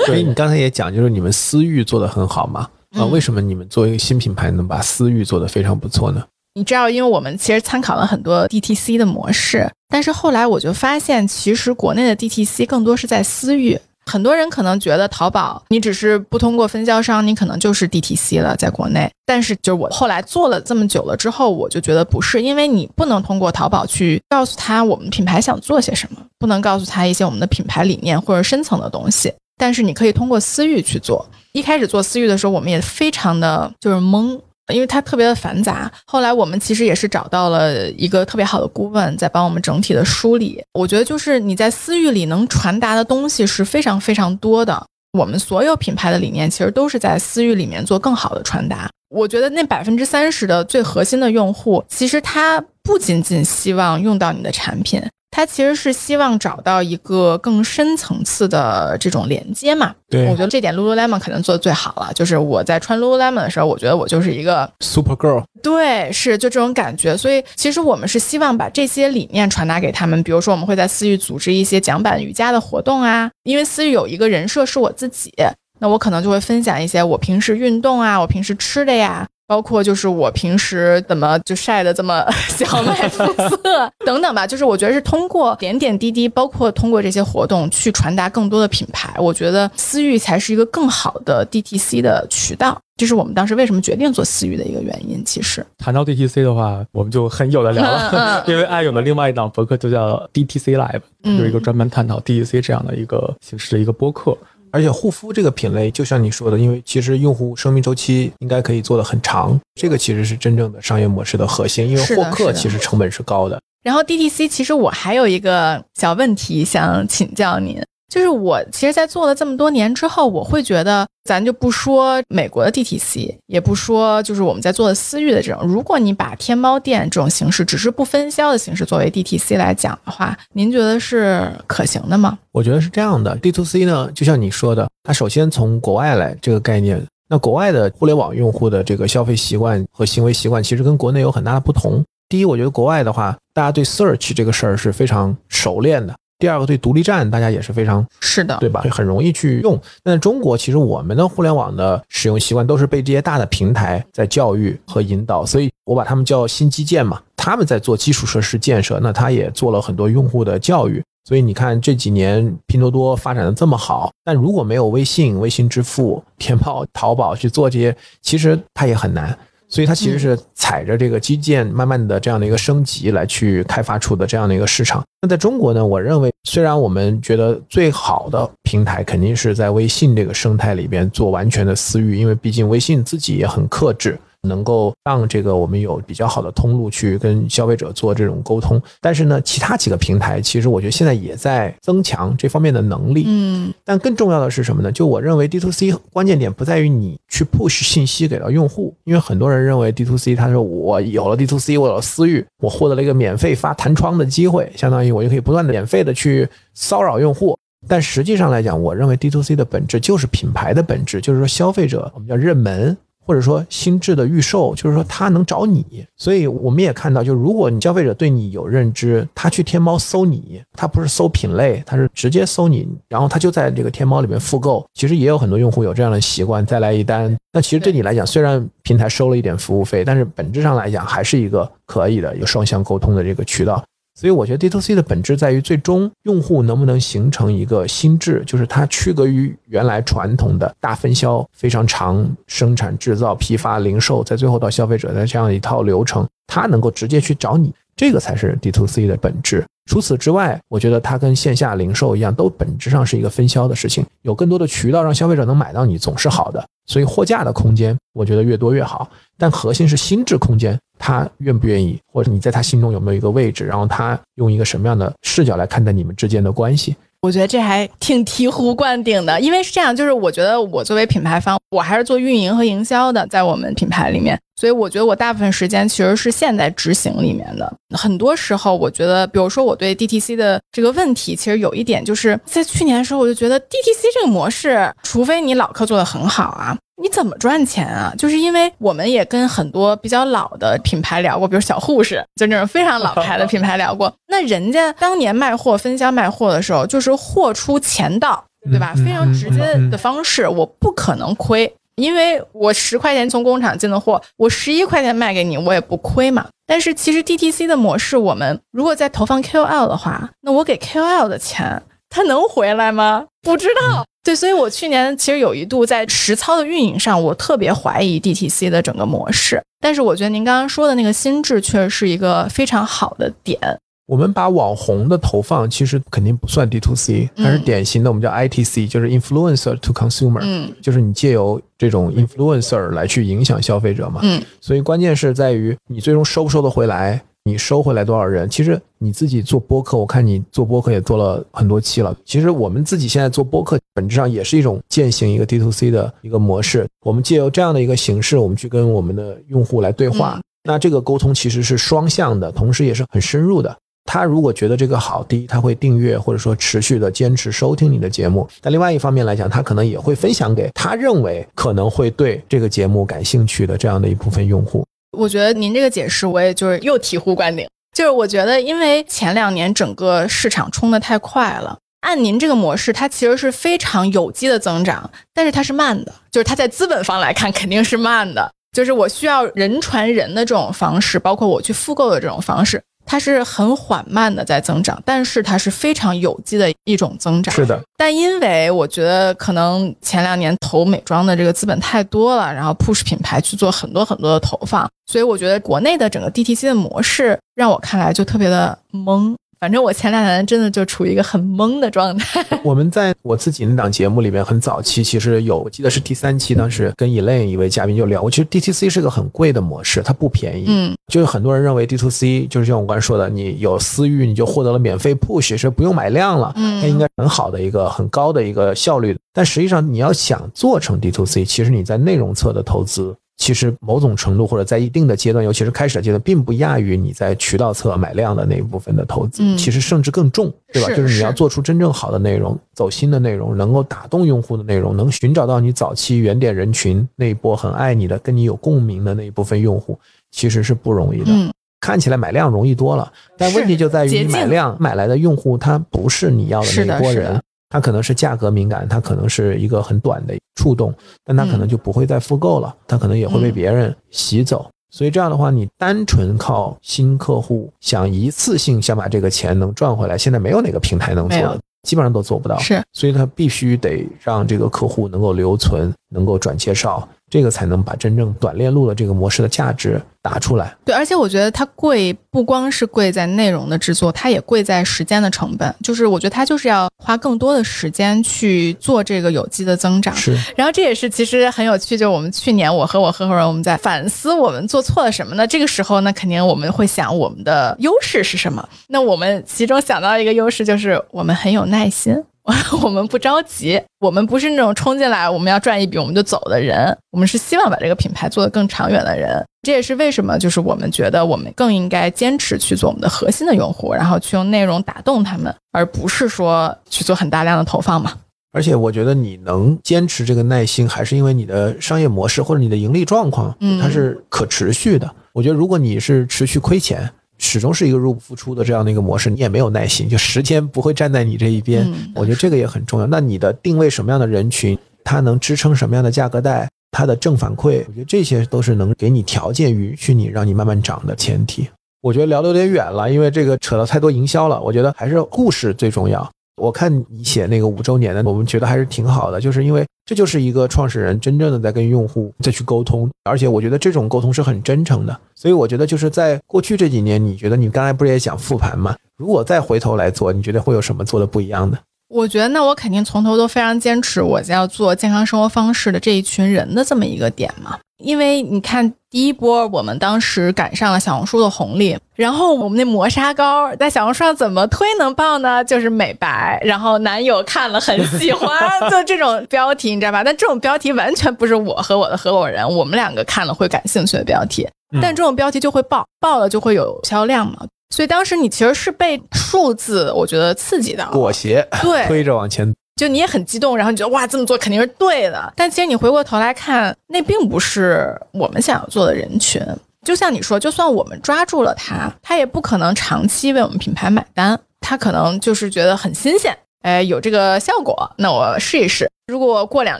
[0.06, 2.70] 所以你刚才也讲，就是你们私域做得很好嘛？
[2.92, 6.24] 啊，为什么你们作为一个新品牌能把私域做得非常不错呢？
[6.54, 13.80] 你知道，因为我们其实参考了很多 DTC 的模式，但是后来我就发现，其实国内的 DTC 更多是在私域。
[14.06, 19.10] 很多人可能觉得淘宝，你只是不通过分销商，你可能就是 DTC 了，在国内。
[19.26, 29.34] 但是，就是我后来做了这么久了之后，我就觉得不是，因为你不能通过淘宝去告诉他我们品牌想做些什么，不能告诉他一些我们的品牌理念或者深层的东西。
[29.58, 31.26] 但是你可以通过私域去做。
[31.54, 34.40] 一开始做私域的时候，我们也非常的就是懵。
[34.74, 40.64] 因为它特别的繁杂，后来我们其实也是找到了一个特别好的顾问，在帮我们整体的梳理。
[40.74, 44.84] 我觉得就是你在私域里能传达的东西是非常非常多的。
[45.18, 48.90] 我们所有品牌的理念其实都是在私域里面做更好的传达。
[49.10, 55.02] 我觉得那百分之三十的最核心的用户，其实他不仅仅希望用到你的产品。
[55.32, 59.96] 他其实是希望找到一个更深层次的这种连接嘛？
[60.10, 62.12] 对，我觉得这点 Lululemon 可能做的最好了。
[62.14, 65.44] 就是我在穿 Lululemon 的时候，我觉得我就是一个 Super Girl。
[65.64, 67.16] 对，是就这种感觉。
[67.16, 70.22] 所以其实我们是希望把这些理念传达给他们。
[70.22, 73.32] 比如说，我们会在私域组织一些讲版瑜伽的活动啊。
[73.44, 75.34] 因为私域有一个人设是我自己，
[75.80, 79.26] 那我可能就会分享一些我平时运动啊，我平时吃的呀。
[79.48, 95.22] 包括就是我平时怎么就晒的这么 小麦肤色等等吧，就是我觉得是通过点点滴滴，包括通过这些活动去传达更多的品牌，我觉得私域才是一个更好的 DTC 的渠道，这是我们当时为什么决定做私域的一个原因。
[95.26, 101.02] 其实谈到 DTC 的话，我们就很有的聊了， 因为爱勇的另外一档博客就叫 DTC Live，
[101.38, 104.38] 有一个专门探讨 DTC 这样的一个形式的一个播客。
[104.72, 111.88] 而且护肤这个品类，就像你说的，因为其实用户生命周期应该可以做的很长，这个其实是真正的商业模式的核心。
[111.90, 113.60] 因为获客其实成本是高的。
[113.84, 117.82] 然后 DTC，其实我还有一个小问题想请教您。
[118.12, 125.66] 就是我其实，在做了这么多年之后，我会觉得，咱就不说美国的 DTC，也不说就是我们在做的私域的这种。
[125.66, 132.38] 如果你把天猫店这种形式，只是不分销的形式作为 DTC 来讲的话，您觉得是可行的吗？
[132.52, 133.38] 我觉得是这样的。
[133.38, 142.04] D2C 呢，就像你说的，它首先从国外来这个概念，那国外的互联网用户的这个消费习惯和行为习惯，其实跟国内有很大的不同。
[142.28, 146.14] 第一，我觉得国外的话，大家对 search 这个事儿是非常熟练的。
[146.42, 148.82] 第二个对独立站，大家也是非常是的，对吧？
[148.82, 149.80] 会很容易去用。
[150.04, 157.22] 但中国其实我们的互联网的使用习惯都是被这些大的平台在教育和引导，所以我把他们叫新基建嘛。
[157.38, 161.02] 他们在做基础设施建设，那他也做了很多用户的教育。
[161.24, 169.38] 所以你看这几年拼多多发展的这么好，但如果没有微信、微信支付、天猫、淘宝去做这些，其实它也很难。
[169.72, 175.04] 所以它其实是踩着这个基建，慢慢的这样的一个升级来去开发出的这样的一个市场。
[175.22, 184.20] 那在中国呢，我认为虽然我们觉得最好的平台肯定是在微信这个生态里边做完全的私域，因为毕竟微信自己也很克制。
[184.48, 193.24] 能够让这个我们有比较好的通路去跟消费者做这种沟通，但是呢，其他几个平台其实我觉得现在也在增强这方面的能力。
[193.28, 194.92] 嗯，但更重要的是什么呢？
[194.92, 207.58] 就我认为 D to C 关键点不在于你去 push 信息给到用户，因为很多人认为 D to C，他说我有了 D to C，我有了私域，我获得了一个免费发弹窗的机会，相当于我就可以不断的免费的去骚扰用户。
[207.88, 212.98] 但实际上来讲，我认为 D to C 的本质就是品牌的本质，就是说消费者我们叫认门。
[213.24, 224.86] 或者说心智的预售，就是说他能找你，所以我们也看到，就如果你消费者对你有认知，他去天猫搜你，他不是搜品类，他是直接搜你，然后他就在这个天猫里面复购。
[224.94, 227.36] 其实也有很多用户有这样的习惯，再来一单。
[227.54, 233.84] 那其实对你来讲，虽然平台收了一点服务费，但是本质上来讲还是一个可以的有双向沟通的这个渠道。
[234.14, 249.66] 所以我觉得 D to C 的本质在于，最终用户能不能形成一个心智，就是它区隔于原来传统的大分销、非常长生产、制造、批发、零售，在最后到消费者的这样一套流程，它能够直接去找你，这个才是 D to C 的本质。
[249.86, 254.06] 除此之外，我觉得它跟线下零售一样，都本质上是一个分销的事情。
[254.22, 256.64] 有更多的渠道让消费者能买到你，总是好的。
[256.92, 259.10] 所以货架的空间，我觉得越多越好。
[259.38, 266.94] 但核心是心智空间，他愿不愿意，或者你在他心中有没有一个位置，然后他用一个什么样的视角来看待你们之间的关系。
[267.22, 277.72] 我觉得这还挺醍醐灌顶的，因为是这样，就是我觉得我作为品牌方，我还是做运营和营销的，在我们品牌里面，所以我觉得我大部分时间其实是陷在执行里面的。
[277.96, 286.76] 很多时候，我觉得，比如说我对 DTC 的这个问题，其实有一点就是在去年的时候，我就觉得 DTC 这个模式，除非你老客做的很好啊。
[287.02, 288.14] 你怎么赚钱啊？
[288.18, 294.14] 就是因为我们也跟很多比较老的品牌聊过，比如小护士，就那种非常老牌的品牌聊过。
[294.28, 298.94] 那人家当年卖货、分销卖货的时候，就是货出钱到，对吧？
[298.96, 299.60] 嗯非常直接
[299.90, 301.74] 的方式，我不可能亏。
[301.96, 306.46] 因为我十块钱从工厂进的货，我十一块钱卖给你，我也不亏嘛。
[306.66, 313.26] 但是其实 DTC 的模式，我们如果在投放 KOL 的话，那我给 KOL 的钱，它能回来吗？
[313.42, 314.06] 不知道。
[314.24, 319.62] 对，所以我去年其实有一度在实操的运营上，我特别怀疑 DTC 的整个模式。
[319.80, 323.60] 但是我觉得您刚刚说的那个心智，确实是一个非常好的点。
[324.08, 334.20] 我们把网红的投放其实肯定不算 D to C，它是典型的我们叫 ITC，就是 influencer to consumer，嗯就是你借由这种 influencer 来去影响消费者嘛。
[334.22, 338.48] 嗯，所以关键是在于你最终收不收得回来，你收回来多少人。
[338.50, 342.16] 其实你自己做播客，我看你做播客也做了很多期了。
[342.24, 346.88] 其实我们自己现在做播客，本质上也是一种践行一个 D to C 的一个模式。
[347.04, 350.36] 我们借由这样的一个形式，我们去跟我们的用户来对话。
[350.38, 353.76] 嗯那这个沟通其实是双向的，同时也是很深入的。
[354.06, 364.86] 他如果觉得这个好，第一他会订阅或者说持续的坚持收听你的节目，但另外一方面来讲，他可能也会分享给他认为可能会对这个节目感兴趣的这样的一部分用户。
[365.18, 367.68] 我觉得您这个解释，我也就是又醍醐灌顶。
[367.96, 378.50] 就是我觉得，因为前两年整个市场冲得太快了，按您这个模式，它其实是非常有机的增长，但是它是慢的，就是它在资本方来看肯定是慢的。
[378.72, 387.54] 就是我需要人传人的这种方式，包括我去复购的这种方式，它是很缓慢的在增长，但是它是非常有机的一种增长。
[387.54, 399.36] 是的，但因为我觉得可能前两年投美妆的这个资本太多了，然后 push 品牌去做很多很多的投放，所以我觉得国内的整个 DTC 的模式让我看来就特别的懵。
[399.62, 402.44] 反正我前两年真的就处于一个很懵的状态。
[402.66, 410.66] 我们在我自己那档节目里面很早期，其实有，我记得是第三期，当时跟 Elaine 一位嘉宾就聊过，其实 DTC 是个很贵的模式，它不便宜。
[410.68, 419.16] 嗯，就是很多人认为 D to C 就是像我刚才说的，你有私域你就获得了免费 push，是不用买量了，嗯那应该很好的一个很高的一个效率。
[419.32, 423.16] 但实际上你要想做成 D to C，其实你在内容侧的投资。
[423.42, 429.58] 其实某种程度或者在一定的阶段，尤其是开始的阶段，并不亚于你在渠道侧买量的那一部分的投资，嗯。
[429.58, 430.90] 其实甚至更重，对吧？
[430.90, 439.98] 是就是你要做出真正好的内容、走心的内容，能够打动用户的内容，能寻找到你早期原点人群那一波很爱你的、跟你有共鸣的那一部分用户，
[440.30, 441.32] 其实是不容易的。
[441.32, 454.70] 嗯，看起来买量容易多了，但问题就在于你买量买来的用户，他不是你要的那一波人是的，他可能是价格敏感，它可能是一个很短的触动，但它可能就不会再复购了，它可能也会被嗯别人洗走。
[454.94, 462.58] 所以这样的话，你单纯靠新客户想一次性想把这个钱能赚回来，现在没有哪个平台能做基本上都做不到。
[462.60, 470.76] 是所以它必须得让这个客户能够留存，能够转介绍，这个才能把真正短链路的这个模式的价值打出来。
[470.84, 475.74] 对，而且我觉得它贵不光是贵在内容的制作，它也贵在时间的成本。
[475.82, 480.14] 就是我觉得它就是要花更多的时间去做这个有机的增长。
[480.14, 485.48] 是，然后这也是其实很有趣，就是我们去年我和我合伙人我们在反思我们做错了什么呢？
[485.48, 488.68] 这个时候呢，肯定我们会想我们的优势是什么。
[488.90, 492.22] 那我们其中想到一个优势就是我们很有耐心。
[492.84, 499.44] 我们不着急，我们不是那种冲进来我们要赚一笔我们就走的人，我们是希望把这个品牌做得更长远的人。
[499.62, 508.14] 这也是为什么，就是我们觉得我们更应该坚持去做我们的核心的用户，然后去用内容打动他们，而不是说去做很大量的投放嘛。
[508.54, 515.10] 而且我觉得你能坚持这个耐心，还是因为你的商业模式或者你的盈利状况，嗯它是可持续的。
[515.34, 517.10] 我觉得如果你是持续亏钱，
[517.42, 521.84] 始终是一个入不敷出的这样的一个模式，你也没有耐心，就时间不会站在你这一边。
[521.92, 523.08] 嗯我觉得这个也很重要。
[523.08, 531.68] 那你的定位什么样的人群，它能支撑什么样的价格带，它的正反馈，我觉得这些都是能给你条件允许你让你慢慢涨的前提。
[532.02, 534.62] 我觉得聊得有点远了，因为这个扯到太多营销了。
[534.62, 536.30] 我觉得还是故事最重要。
[536.62, 545.18] 我看你写那个五周年的，我们觉得还是挺好的，就是因为这就是一个创始人真正的在跟用户再去沟通，而且我觉得这种沟通是很真诚的。
[545.34, 548.94] 所以我觉得就是在过去这几年，你觉得你刚才不是也想复盘吗？
[549.16, 551.80] 如果再回头来做，你觉得会有什么做的不一样的？
[552.10, 557.80] 我觉得那我肯定从头都非常坚持我要做健康生活方式的这一群人的这么一个点嘛。
[558.02, 565.64] 因为你看，第一波我们当时赶上了小红书的红利，然后我们那磨砂膏在小红书上怎么推能爆呢？
[565.64, 568.58] 就是美白，然后男友看了很喜欢，
[568.90, 570.24] 就这种标题，你知道吧？
[570.24, 574.68] 但这种标题完全不是我和我的合伙人我们两个看了会感兴趣的标题，
[575.02, 577.66] 但这种标题就会爆，爆了就会有销量嘛。
[577.94, 589.60] 所以当时你其实是被数字，我觉得刺激到，裹挟对，推着往前，就你也很激动，然后你觉得哇这么做肯定是对的，但其实你回过头来看，那并不是我们想要做的人群。
[590.06, 599.10] 就像你说，就算我们抓住了他，他也不可能长期为我们品牌买单，他可能就是觉得很新鲜，哎，有这个效果，那我试一试。
[599.26, 600.00] 如果过两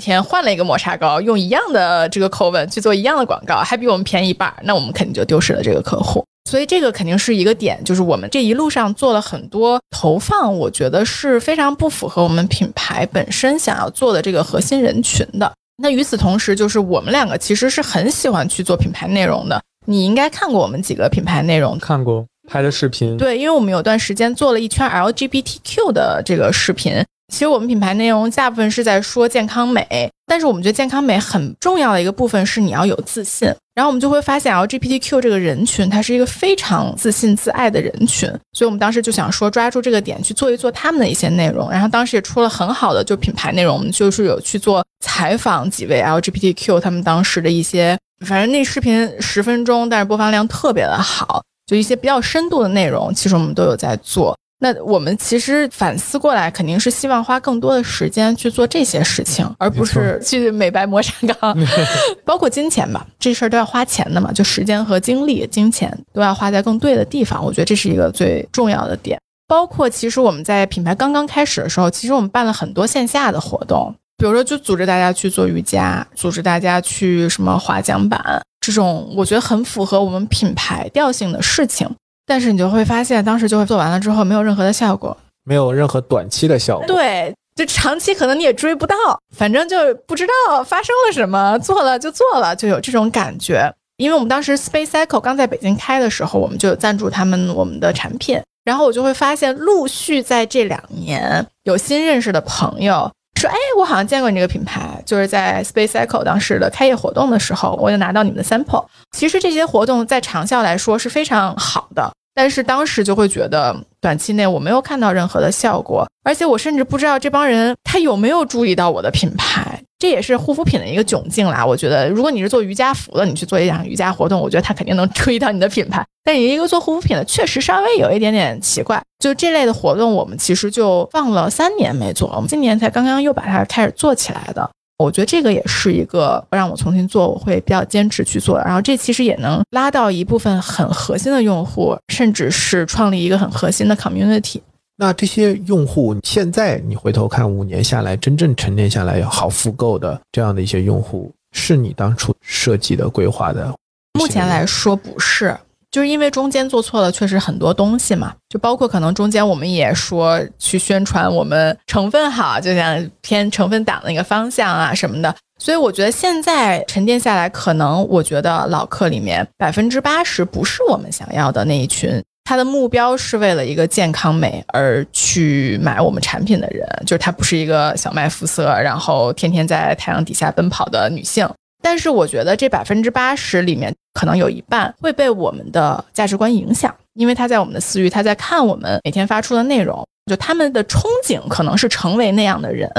[0.00, 6.24] 天换了一个抹茶膏，用一样的这个口吻去做一样的广告，还比我们便宜一半，那我们肯定就丢失了这个客户。
[6.48, 15.52] 所以这个肯定是一个点，就是我们这一路上做了很多投放，我觉得是非常不符合我们品牌本身想要做的这个核心人群的。
[15.76, 19.60] 那与此同时，就是我们两个其实是很喜欢去做品牌内容的。
[19.84, 23.14] 你应该看过我们几个品牌内容，看过拍的视频。
[23.18, 27.04] 对，因为我们有段时间做了一圈 LGBTQ 的这个视频。
[27.32, 33.46] 其实我们品牌内容大部分是在说健康美，但是我们觉得健康美很重要的一个部分是你要有自信。
[33.74, 41.70] 然后我们就会发现 LGBTQ 这个人群，它是一个非常自信自爱的人群，所以我们当时就想说抓住这个点去做一做他们的一些内容。
[41.70, 47.96] 然后当时也出了很好的就品牌内容，我们就是有去做采访几位 LGBTQ 他们当时的一些。
[48.26, 54.36] 反正那视频十分钟，但是播放量特别的好，就一些比较深度的内容，其实我们都有在做。
[54.60, 61.54] 那我们其实反思过来，肯定是希望花更多的时间去做这些事情，而不是去美白磨砂膏，
[62.26, 67.44] 包括金钱吧，这事儿都要花钱的嘛，就时间和精力、金钱都要花在更对的地方。
[67.44, 69.18] 我觉得这是一个最重要的点。
[69.46, 73.94] 包括其实我们在品牌刚刚开始的时候，其实我们办了很多线下的活动。
[74.16, 81.88] 比如说，就组织大家去做瑜伽，组织大家去什么滑桨板这种，我觉得很符合我们品牌调性的事情。
[82.28, 86.86] 但是你就会发现，当时就会做完了之后，没有任何的效果，没有任何短期的效果。
[86.86, 88.94] 对，就长期可能你也追不到，
[89.34, 93.72] 反正就不知道发生了什么，做了就做了，就有这种感觉。
[93.96, 103.10] 因为我们当时 Space Cycle 刚在北京开的时候，我们就有赞助他们我们的产品，然后我就会发现，陆续在这两年有新认识的朋友。
[103.40, 108.84] 说哎，我好像见过你这个品牌，就是在 Space Cycle 当时的开业活动的时候，我就拿到你们的 sample。
[109.12, 112.12] 其实这些活动在长效来说是非常好的。
[112.38, 121.66] 但是当时就会觉得，短期内我没有看到任何的效果，而且我甚至不知道这帮人他有没有注意到我的品牌，这也是护肤品的一个窘境啦。
[121.66, 126.06] 我觉得，如果你是做瑜伽服的，你去做一场瑜伽活动，我觉得他肯定能注意到你的品牌。
[126.22, 129.02] 但你一个做护肤品的，确实稍微有一点点奇怪。
[129.18, 134.70] 就这类的活动，我们其实就放了三年没做，我们今年才刚刚又把它开始做起来的。
[134.98, 138.58] 我觉得这个也是一个让我重新做，我会比较坚持去做。
[138.58, 144.60] 然后这其实也能拉到一部分很核心的用户，甚至是创立一个很核心的 community。
[144.96, 153.72] 那这些用户现在你回头看，五年下来真正沉淀下来好复购的这样的一些用户，是你当初设计的规划的？
[154.18, 155.56] 目前来说不是。
[155.90, 165.34] 就是因为中间做错了，确实很多东西嘛，就包括可能中间我们也说去宣传我们成分好，就像偏成分党的一个方向啊什么的。
[165.58, 181.48] 所以我觉得现在沉淀下来，可能我觉得老客里面百分之八十不是我们想要的那一群，他的目标是为了一个健康美而去买我们产品的人，就是他不是一个小麦肤色，然后天天在太阳底下奔跑的女性。
[181.82, 192.90] 但是我觉得这百分之八十里面，可能有一半会被我们的价值观影响，因为他在我们的私域，他在看我们每天发出的内容，就他们的憧憬可能是成为那样的人。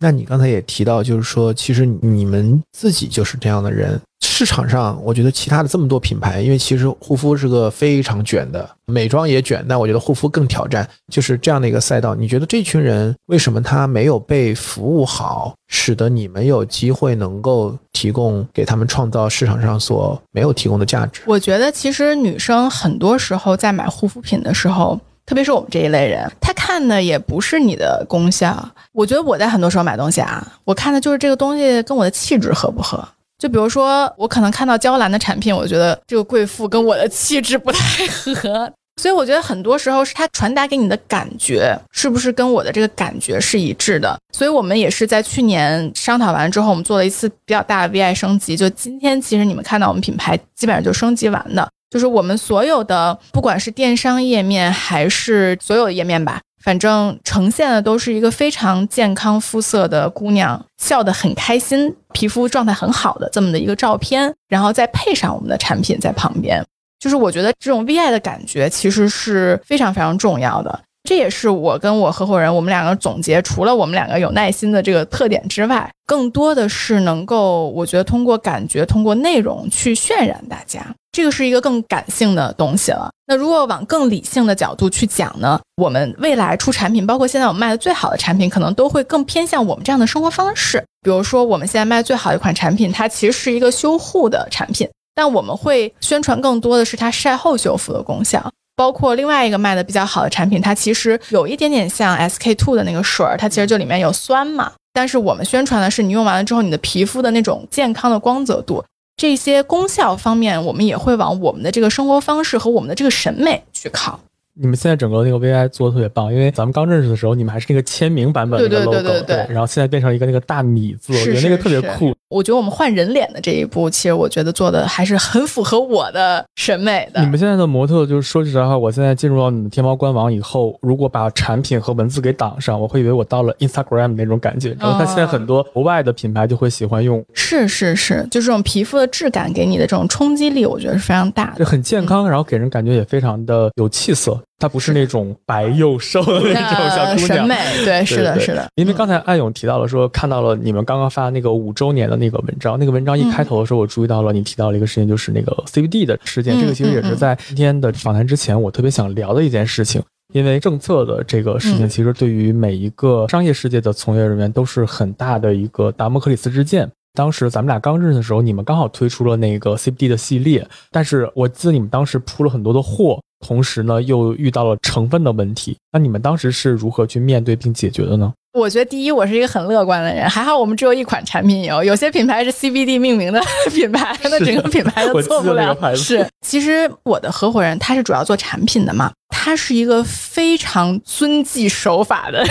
[0.00, 4.00] 那你刚才也提到，就是说，其实你们自己就是这样的人。
[4.22, 10.86] 市场上，我觉得其他的这么多品牌，因为其实护肤是个非常卷的，美妆也卷，但我觉得护肤更挑战。
[11.10, 21.22] 就是这样的一个赛道，你觉得这群人为什么他没有被服务好，使得你们有机会能够提供给他们创造市场上所没有提供的价值？
[21.26, 24.98] 我觉得其实女生很多时候在买护肤品的时候。
[25.30, 28.68] 特别是我们这一类人，他看的也不是你的功效。
[28.90, 33.00] 我觉得我在很多时候买东西啊，我看的就是这个东西跟我的气质合不合。
[33.38, 38.72] 就比如说，我可能看到娇兰的产品，我觉得这个贵妇跟我的气质不太合。
[39.00, 44.18] 所以我觉得很多时候是他传达给你的感觉是不是跟我的这个感觉是一致的。
[44.36, 48.56] 所以我们也是在去年商讨完之后，我们做了一次比较大的 VI 升级。
[48.56, 51.70] 就今天，其实你们看到我们品牌基本上就升级完的。
[51.90, 66.64] 就是我们所有的，不管是电商页面还是所有的页面吧，反正呈现的都是一个非常健康肤色的姑娘，笑得很开心，皮肤状态很好的这么的一个照片，然后再配上我们的产品在旁边，
[67.00, 70.80] 就是我觉得这种 VI 的感觉其实是非常非常重要的。
[71.08, 80.86] 这也是我跟我合伙人我们两个总结，除了我们两个有耐心的这个特点之外，更多的是能够，我觉得通过感觉，通过内容去渲染大家。
[81.12, 83.10] 这个是一个更感性的东西了。
[83.26, 90.84] 那如果往更理性的角度去讲呢，我们未来出产品，包括现在我们卖的最好的产品，可能都会更偏向我们这样的生活方式。
[91.02, 98.50] 比如说，我们现在卖最好的一款产品，它其实是一个修护的产品，但我们会宣传更多的是它晒后修复的功效。
[98.76, 104.72] 包括另外一个卖的比较好的产品，它其实有一点点像 SK two 的那个水儿，它其实就里面有酸嘛。
[104.92, 108.82] 但是我们宣传的是你用完了之后，你的皮肤的那种健康的光泽度。
[109.16, 114.18] 这些功效方面，我们也会往我们的这个生活方式和我们的这个审美去靠。
[114.54, 122.14] 你们现在整个那个 VI 做的特别棒，因为咱们刚认识的时候，你们还是那个签名版本的 logo，对对对对然后现在变成一个那个大米字，我觉得那个特别酷。
[122.30, 127.20] 我觉得我们换人脸的这一步，其实我觉得做的还是很符合我的审美的。
[127.20, 134.76] 你们现在的模特，就是说实话，我现在进入到你们天猫官网以后，如果把产品和文字给挡上，我会以为我到了 Instagram 那种感觉。
[134.78, 144.40] 然后，它现在很多国外的品牌就会喜欢用，是是是，就这种皮肤的质感给你的这种冲击力，我觉得是非常大的，就很健康，然后给人感觉也非常的有气色。
[144.60, 148.68] 它不是那种白又瘦的那种小姑娘，审美对，是的，是的。
[148.76, 156.60] 因为刚才艾勇提到了说，看到了你们刚刚发那个五周年的那个文章，那个文章一开头的时候，我注意到了你提到了一个事情，就是那个 CBD 的事件。
[156.60, 160.02] 这个其实也是在今天的访谈之前，我特别想聊的一件事情。
[160.34, 166.88] 因为政策的这个事情，其实对于每一个商业世界的从业人员都是很大的一个达摩克里斯之剑。
[167.14, 173.20] 当时咱们俩刚认识的时候，你们刚好推出了那个 CBD 的系列，但是我记得你们当时铺了很多的货。
[173.40, 175.76] 同时呢，又遇到了成分的问题。
[175.92, 178.32] 那你们当时是如何去面对并解决的呢？
[178.52, 185.94] 我觉得第一，我是一个很乐观的人，还好我们只有一款产品有，有些品牌是 CBD 命名的品牌，那整个品牌都做不了。
[185.94, 192.44] 是，其实我的合伙人他是主要做产品的嘛，他是一个非常遵纪守法的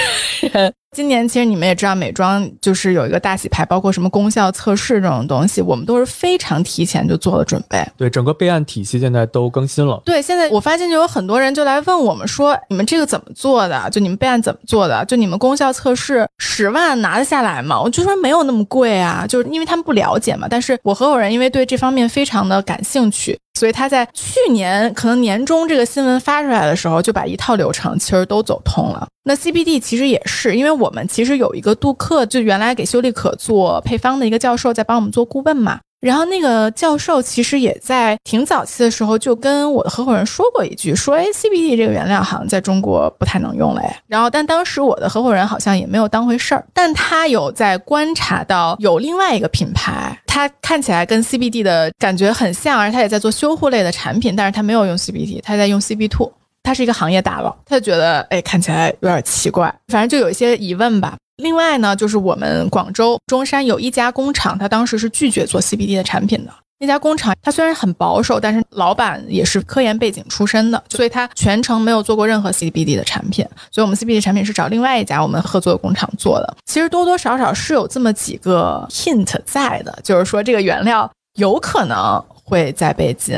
[0.54, 0.74] 人。
[0.96, 7.86] 今年其实你们也知道，美妆就是有一个大洗牌，包括什么功效测试这种东西，我们都是非常提前就做了准备。
[7.96, 10.02] 对，整个备案体系现在都更新了。
[10.04, 13.88] 对，现在我发现就有很多人就来问我们说，你们这个怎么做的？
[13.92, 15.06] 就你们备案怎么做的？
[15.06, 17.80] 就你们功效测试十万拿得下来吗？
[17.80, 20.48] 我就说没有那么贵啊，就是因为他们不了解嘛。
[20.50, 23.38] 但是我合伙人因为对这方面非常的感兴趣。
[23.60, 29.06] 所以他在去年可能年终这个新闻发出来的时候，就把一套流程其实都走通了。
[29.26, 35.82] 那 CBD 其实也是，因为我们其实有一个杜克，就原来给修丽可做配方的一个教授在帮我们做顾问嘛。
[36.02, 43.82] 然后那个教授其实也在挺早期的时候就跟我的合伙人说过一句，说哎，CBD 这个原料好像在中国不太能用了。
[44.08, 56.32] 然后但当时我的合伙人好像也没有当回事儿，但他有在观察到有另外一个品牌，他看起来跟 CBD 的感觉很像，而他也在做修护类的产品，但是他没有用 CBD，他在用 CB two，
[56.64, 61.18] 他是一个行业大佬，他就觉得哎看起来有点奇怪，反正就有一些疑问吧。
[61.40, 66.52] 另外呢，就是我们广州中山有一家工厂，他当时是拒绝做 CBD 的产品的。
[66.82, 73.46] 那家工厂它虽然很保守，但是老板也是科研背景出身的，所以他全程没有做过任何 CBD 的产品。
[73.70, 76.56] 所以我们 CBD 产品是找另外一家我们合作的工厂做的。
[76.66, 83.38] 其实多多少少是有这么几个 hint 在的，就是说这个原料有可能会在被禁。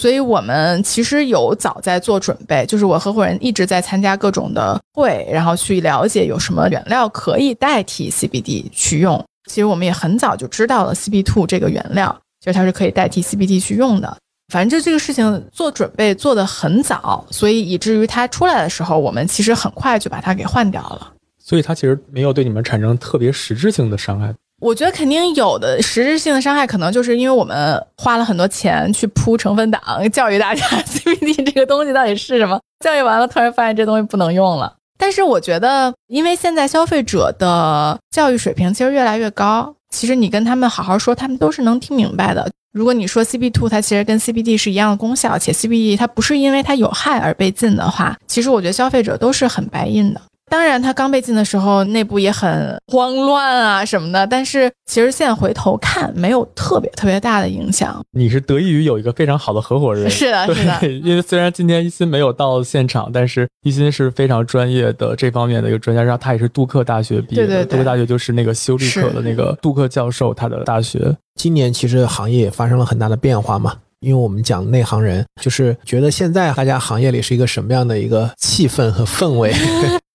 [0.00, 9.22] 所以我们其实有早在做准备，就是我合伙人一直在参加各种的会，然后去了解有什么原料可以代替 CBD 去用。
[9.50, 14.16] 其实我们也很早就知道了 CB two 这个原料，其实它是可以代替 CBD 去用的。
[14.50, 21.12] 反正就这个事情做准备做得很早，所以以至于它出来的时候，我们其实很快就把它给换掉了。
[21.38, 24.34] 所以它其实没有对你们产生特别实质性的伤害。
[24.60, 29.80] 我觉得肯定有的实质性的伤害，可能就是因为我们花了很多钱去铺成分党，
[30.12, 32.60] 教育大家 CBD 这个东西到底是什么。
[32.84, 34.74] 教育完了，突然发现这东西不能用了。
[34.98, 42.46] 但是我觉得，因为现在消费者的教育水平其实越来越高，其实你跟他们好好说，他们都是能听明白的。
[42.72, 50.20] 如果你说 CB two 它其实跟 CBD 是一样的功效，且 CBD 它不是因为它有害而被禁的话，其实我觉得消费者都是很白印的。
[50.50, 54.26] 当然，他刚被禁的时候，内部也很慌乱啊什么的。
[54.26, 58.02] 但是其实现在回头看，没有特别特别大的影响。
[58.10, 60.88] 你是得益于有一个非常好的合伙人，是的， 是的。
[60.88, 67.64] 因为虽然今天一心没有到现场，但是一心是非常专业的这方面的一个专家，然后他也是杜克大学毕业的。
[67.64, 71.16] 杜克大学就是那个修丽可的那个杜克教授他的大学。
[71.36, 79.54] 今年其实行业也发生了很大的变化嘛，因为我们讲内行人，就是觉得现在大家行业里是一个什么样的一个气氛和氛围。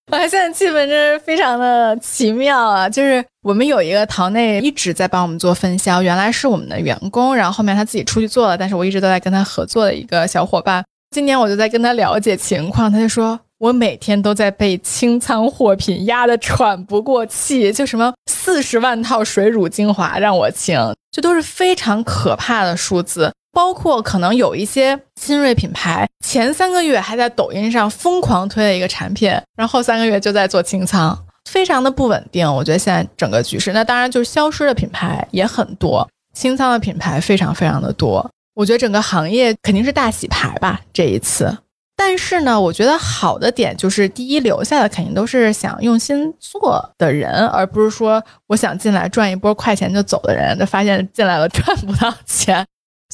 [0.11, 2.87] 哇，现在气氛真是非常的奇妙啊！
[2.87, 10.85] 就是我们有一个堂内一直在帮我们做分销，原来是我们的员工，然后后面他自己出去做了，但是我一直都在跟他合作的一个小伙伴。
[11.09, 20.79] 今年我就在跟他了解情况，他就说我每天都在被清仓货品压得喘不过气，就什么四十万套水乳精华让我清，
[21.11, 23.33] 这都是非常可怕的数字。
[23.55, 31.17] 包括可能有一些新锐品牌，前三个月还在抖音上疯狂推了一个产品，然后三个月就在做清仓，
[31.49, 32.45] 非常的不稳定。
[32.53, 38.29] 我觉得现在整个局势，那当然就是消失的品牌也很多，清仓的品牌非常非常的多。
[38.55, 41.57] 我觉得整个行业肯定是大洗牌吧，这一次。
[41.95, 52.65] 但是呢，我觉得好的点就是，第一，留下的肯定都是想用心做的人，而不是说我想进来赚一波快钱就走的人，就发现进来了赚不到钱。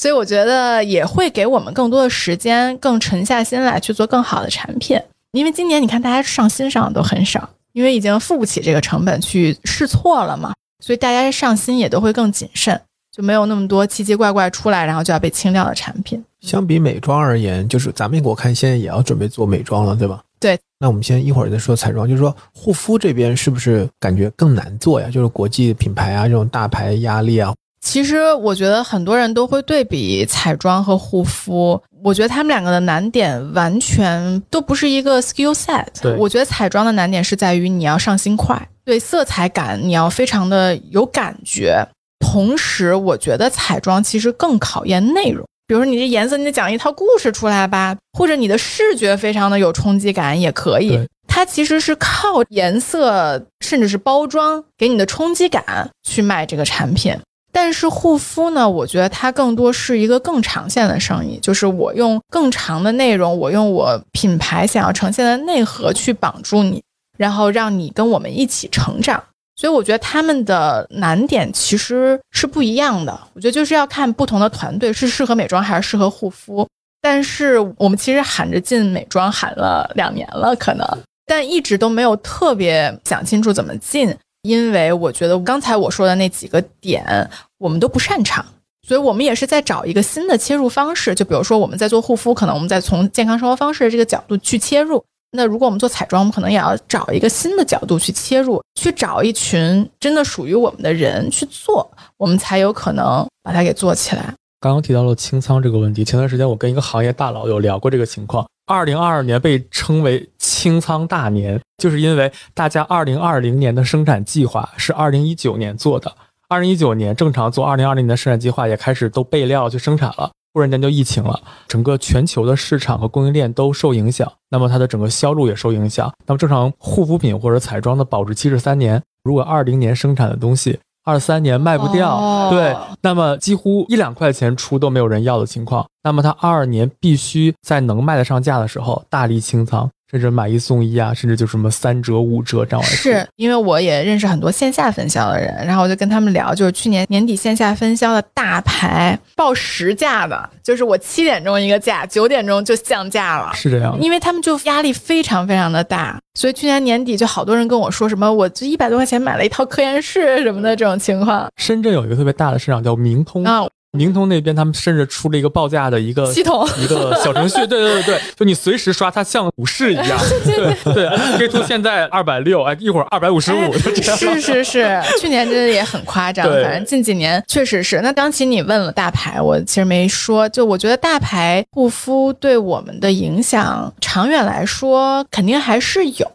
[0.02, 5.00] 所以我觉得也会给我们更多的时间，更沉下心来去做更好的产品。
[5.34, 12.82] 因为今年你看大家上新上的都很少，因为已经付不起这个成本去试错了嘛，所以大家上新也都会更谨慎。
[13.16, 16.24] 就没有那么多奇奇怪怪出来，然后就要被清掉的产品。
[16.40, 20.24] 相比美妆而言，就是咱们我看现在也要准备做美妆了，对吧？
[20.40, 20.58] 对。
[20.80, 25.12] 那我们先一会儿再说彩妆，就是说护肤这边是不是感觉更难做呀？
[25.12, 27.54] 就是国际品牌啊，这种大牌压力啊。
[27.82, 35.86] 其实我觉得很多人都会对比彩妆和护肤，我觉得他们两个的难点完全都不是一个 skill set。
[36.02, 41.86] 对，我觉得彩妆的难点是在于你要上心快，对色彩感你要非常的有感觉。
[42.20, 51.00] 同时，我觉得彩妆其实更考验内容，比如说你这颜色，你得讲一套故事出来吧，或者你的视觉非常的有冲击感也可以。
[51.28, 57.18] 它其实是靠颜色，甚至是包装给你的冲击感去卖这个产品。
[57.52, 66.82] 但是护肤呢，我觉得它更多是一个更长线的生意，就是我用更长的内容，我用我品牌想要呈现的内核去绑住你，
[67.18, 69.22] 然后让你跟我们一起成长。
[69.58, 73.20] 所以我觉得他们的难点其实是不一样的。
[73.34, 76.68] 我觉得就是要看不同的团队是适合美妆还是适合护肤。
[77.00, 80.88] 但是我们其实喊着进美妆喊了两年了，可能，
[81.26, 87.30] 但一直都没有特别想清楚怎么进，因为我觉得刚才我说的那几个点
[87.60, 88.44] 我们都不擅长，
[88.88, 91.14] 所以我们也是在找一个新的切入方式。
[91.14, 95.04] 就比如说我们在做护肤，可能我们在从健康生活方式的这个角度去切入。
[95.34, 104.34] 那如果我们做彩妆，我们可能也要找一个新的角度去切入，去找一群真的属于我们的人去做，我们才有可能把它给做起来。
[104.60, 108.46] 刚刚提到了清仓这个问题，前段时间我跟一个行业大佬有聊过这个情况。
[108.72, 116.16] 二零二二年被称为清仓大年，就是因为大家二零二零年的生产计划是二零一九年做的，
[116.48, 120.32] 二零一九年正常做二零二零年的生产计划也开始都备料去生产了。
[120.54, 126.10] 忽然间就疫情了，整个全球的市场和供应链都受影响，那么它的整个销路也受影响。
[126.26, 139.90] 那么正常护肤品或者彩妆的保质期是三年，如果二零年生产的东西二三年卖不掉，对，那么几乎一两块钱出都没有人要的情况，那么它二二年必须在能卖得上价的时候大力清仓。
[140.12, 142.86] 甚至买一送一啊，甚至就什么三折五折这样。
[142.86, 153.54] 是因为我也认识很多线下分销的人，然后我就跟他们聊，就是去年年底线下分销的大牌报实价的，就是我七点钟一个价，九点钟就降价了。
[153.54, 161.50] 是这样，因为他们就压力非常非常的大，所以去年年底就好多人跟我说什么，我就一百多块钱买了一套科颜氏什么的这种情况。
[161.56, 163.64] 深圳有一个特别大的市场叫明通啊。
[163.98, 167.56] 明通那边，他们甚至出了一个报价的一个系统，一个小程序。
[167.68, 170.18] 对对对对，就你随时刷，它像股市一样。
[170.46, 176.48] 对对，K two 现在二百六，哎，一会儿二百五十五，是是是，去年真的也很夸张。
[176.64, 178.00] 反正近几年确实是。
[178.02, 180.48] 那当期你问了大牌，我其实没说。
[180.48, 186.32] 就我觉得大牌护肤对我们的影响，长远来说肯定还是有，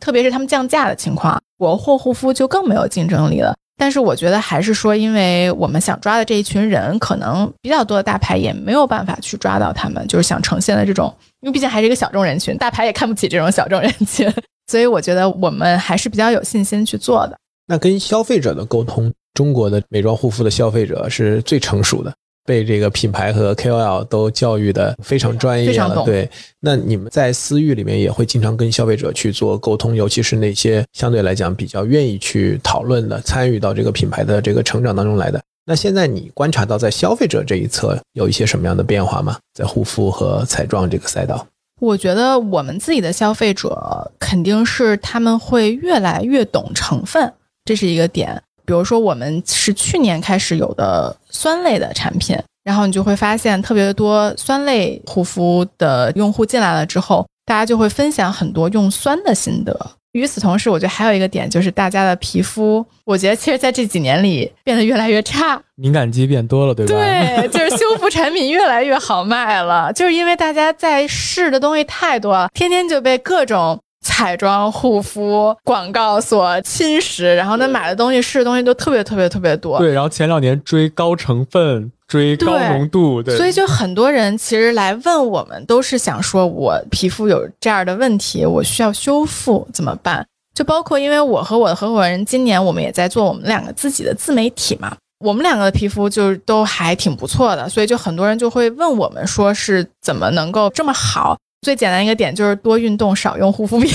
[0.00, 3.54] 特别是他们降价的情况，国货护肤就更没有竞争力了。
[3.78, 14.28] 但是我觉得还是说，因为我们想抓的这一群人，可能比较多的大牌也没有办法去抓到他们，就是想呈现的这种，因为毕竟还是一个小众人群，大牌也看不起这种小众人群，
[14.66, 17.38] 所以我觉得我们还是比较有信心去做的。
[17.68, 22.12] 那跟消费者的沟通，中国的美妆护肤的消费者是最成熟的。
[22.48, 26.26] 被这个品牌和 KOL 都教育的非常专业了，对。
[26.60, 35.38] 那你们在私域里面也会经常跟消费者去做沟通，尤其是那些相对来讲比较愿意去讨论的、参与到这个品牌的这个成长当中来的。
[35.66, 39.36] 那现在你观察到在消费者这一侧有一些什么样的变化吗？
[39.52, 41.46] 在护肤和彩妆这个赛道，
[41.82, 47.30] 我觉得我们自己的消费者肯定是他们会越来越懂成分，
[47.66, 48.42] 这是一个点。
[48.68, 59.74] 比如说，我们是去年开始有的酸类的产品，然后你就会发现特别多酸类护肤的用户进来了之后，大家就会分享很多用酸的心得。
[60.12, 66.92] 与此同时，我觉得还有一个点就是大家的皮肤，我觉得其实在这几年里变得越来越差，敏感肌变多了，对吧？
[66.92, 73.78] 对，就是修复产品越来越好卖了，就是因为大家在试的东西太多了，天天就被各种。
[74.08, 79.78] 彩妆护肤广告所侵蚀，然后那买的东西试的东西都特别特别特别多。
[79.78, 90.24] 对，然后前两年追高成分、追高浓度，对，所以就很多人其实来问我们，都是想说我皮肤有这样的问题，我需要修复怎么办？
[90.54, 101.36] 就包括因为我和我的合伙人今年我们也在做我们两个自己的自媒体嘛，我们两个的皮肤就是都还挺不错的，所以就很多人就会问我们说是怎么能够这么好？
[101.62, 103.90] 最简单一个点就是多运动，少用护肤品。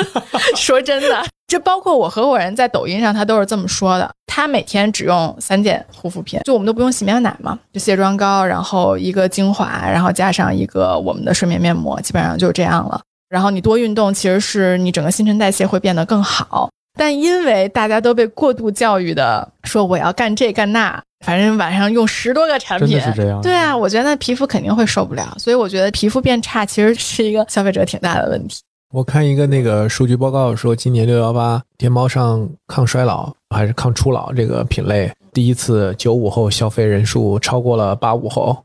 [0.56, 4.10] 说真的，这包括我合伙人在抖音上，他都是这么说的。
[4.26, 13.00] 他每天只用三件护肤品，就我们都不用洗面奶嘛，就卸妆膏，然后一个精华，然后加上一个我们的睡眠面膜，基本上就这样了。
[13.28, 16.70] 然后你多运动，其实是你整个新陈代谢会变得更好。
[16.94, 23.40] 但因为大家都被过度教育的说我要干这干那，反正晚上用十多个产品真的，是这样。
[23.40, 25.34] 对啊，我觉得那皮肤肯定会受不了。
[25.38, 28.60] 所以我觉得皮肤变差其实是一个消费者挺大的问题。
[28.92, 38.62] 我看一个那个数据报告说，今年六幺八天猫上抗衰老还是抗初老这个品类，第一次九五后消费人数超过了八五后，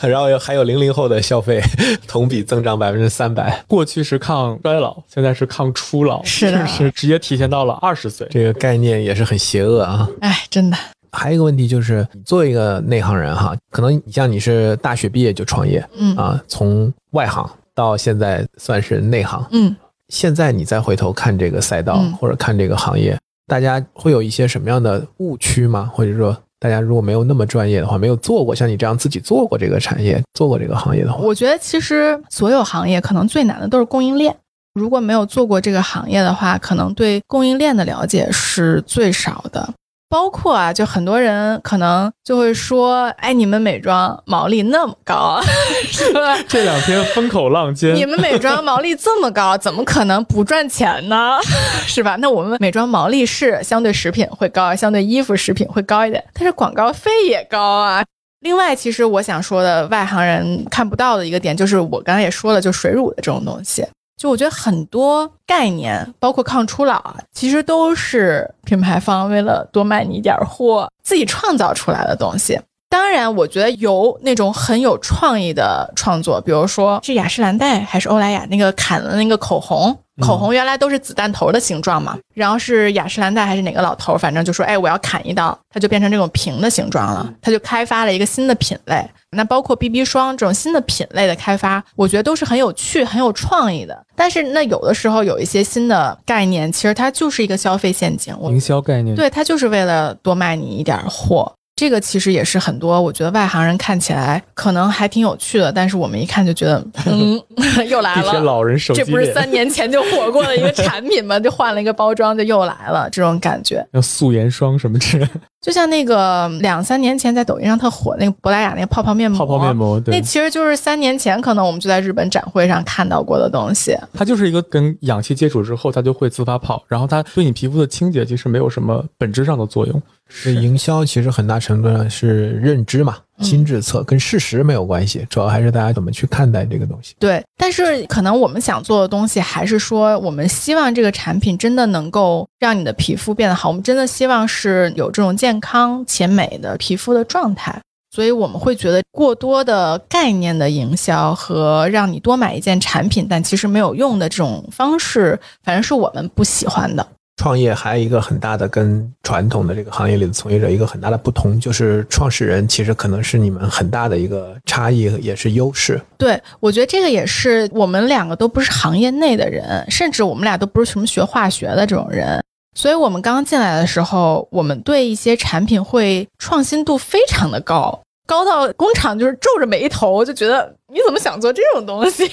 [0.00, 1.62] 然后还有零零后的消费
[2.06, 8.26] 同比增长百分之三百，过去是抗衰老，现在是抗初老，是的是直接体现到了二十岁。
[8.30, 10.08] 这个概念也是很邪恶啊。
[10.20, 10.76] 哎，真的，
[11.12, 19.74] 还有一个问题就是，你作为一个内行人哈，可能你像你是大学毕业就创业嗯啊，从外行到现在算是内行，嗯。
[20.08, 23.14] 现在你再回头看这个赛道嗯或者看这个行业，
[23.46, 25.90] 大家会有一些什么样的误区吗？
[25.92, 34.34] 或者说，大家如果没有那么专业的话，没有做过像你这样自己做过这个产业、做过这个行业的话，我觉得其实所有行业可能最难的都是供应链。
[34.74, 39.68] 如果没有做过这个行业的话，可能对供应链的了解是最少的。
[40.08, 45.42] 包括啊，就很多人可能就会说，哎，你们美妆毛利那么高啊，
[45.90, 46.38] 是吧？
[46.48, 51.38] 这两天风口浪尖，你们美妆毛利这么高，怎么可能不赚钱呢？
[51.86, 52.16] 是吧？
[52.16, 58.02] 那我们美妆毛利是相对食品会高，相对衣服食品会高一点，但是广告费也高啊。
[58.40, 63.84] 另外，其实我想说的，外行人看不到的一个点，就是我刚才也说了，就水乳的这种东西，
[64.18, 72.60] 就我觉得很多概念，包括抗初老啊，其实都是品牌方为了多卖你一点儿货，自己创造出来的东西。
[72.90, 89.08] 当然，我觉得有那种很有创意的创作，比如说是雅诗兰黛还是欧莱雅那个砍的那个口红，口红原来都是子弹头的形状嘛，然后是雅诗兰黛还是哪个老头，反正就说，哎，我要砍一刀，它就变成这种平的形状了，它就开发了一个新的品类。
[89.30, 94.02] 那包括 BB 霜这种新的品类的开发，我觉得都是很有趣、很有创意的。
[94.16, 98.34] 但是那有的时候有一些新的概念，其实它就是一个消费陷阱。
[98.44, 101.52] 营销概念，对，它就是为了多卖你一点儿货。
[101.78, 107.40] 这个其实也是很多，我觉得外行人看起来可能还挺有趣的，但是我们一看就觉得，嗯，
[107.88, 108.40] 又来地铁了。
[108.40, 111.38] 老人手机这不是，三年前就火过的一个产品吗？
[111.38, 113.86] 就换了一个包装，就又来了，这种感觉。
[113.92, 123.96] 像素颜霜什么之类的，就像那个两三年前在抖音上特火那个珀莱雅那个泡泡面膜，泡泡面膜，对那，其实就是三年前可能我们就在日本展会上看到过的东西。
[124.12, 130.02] 它就是一个跟氧气接触之后，它就会自发泡，然后它对你皮肤的清洁其实没有什么本质上的作用。
[130.42, 137.14] 这营销其实很大程度上是认知嘛，心智测跟事实没有关系，主要还是大家怎么去看待这个东西。
[137.18, 147.80] 对，但是可能我们想做的东西，还是说我们希望这个产品真的能够让你的皮肤变得好，我们真的希望是有这种健康且美的皮肤的状态。
[148.10, 157.06] 所以我们会觉得过多的概念的营销和让你多买一件产品，但其实没有用的这种方式，反正是我们不喜欢的。
[157.38, 165.98] 创业还有一个很大的跟传统的这个行业里的从业者一个很大的不同，就是创始人其实可能是你们很大的一个差异，也是优势。
[166.18, 172.42] 对，我觉得这个也是我们两个都不是行业内的人，甚至我们俩都不是什么学化学的这种人，
[172.74, 182.28] 所以我们刚进来的时候，我们对一些产品会创新度非常的高，高到工厂就是皱着眉头，就觉得你怎么想做这种东西？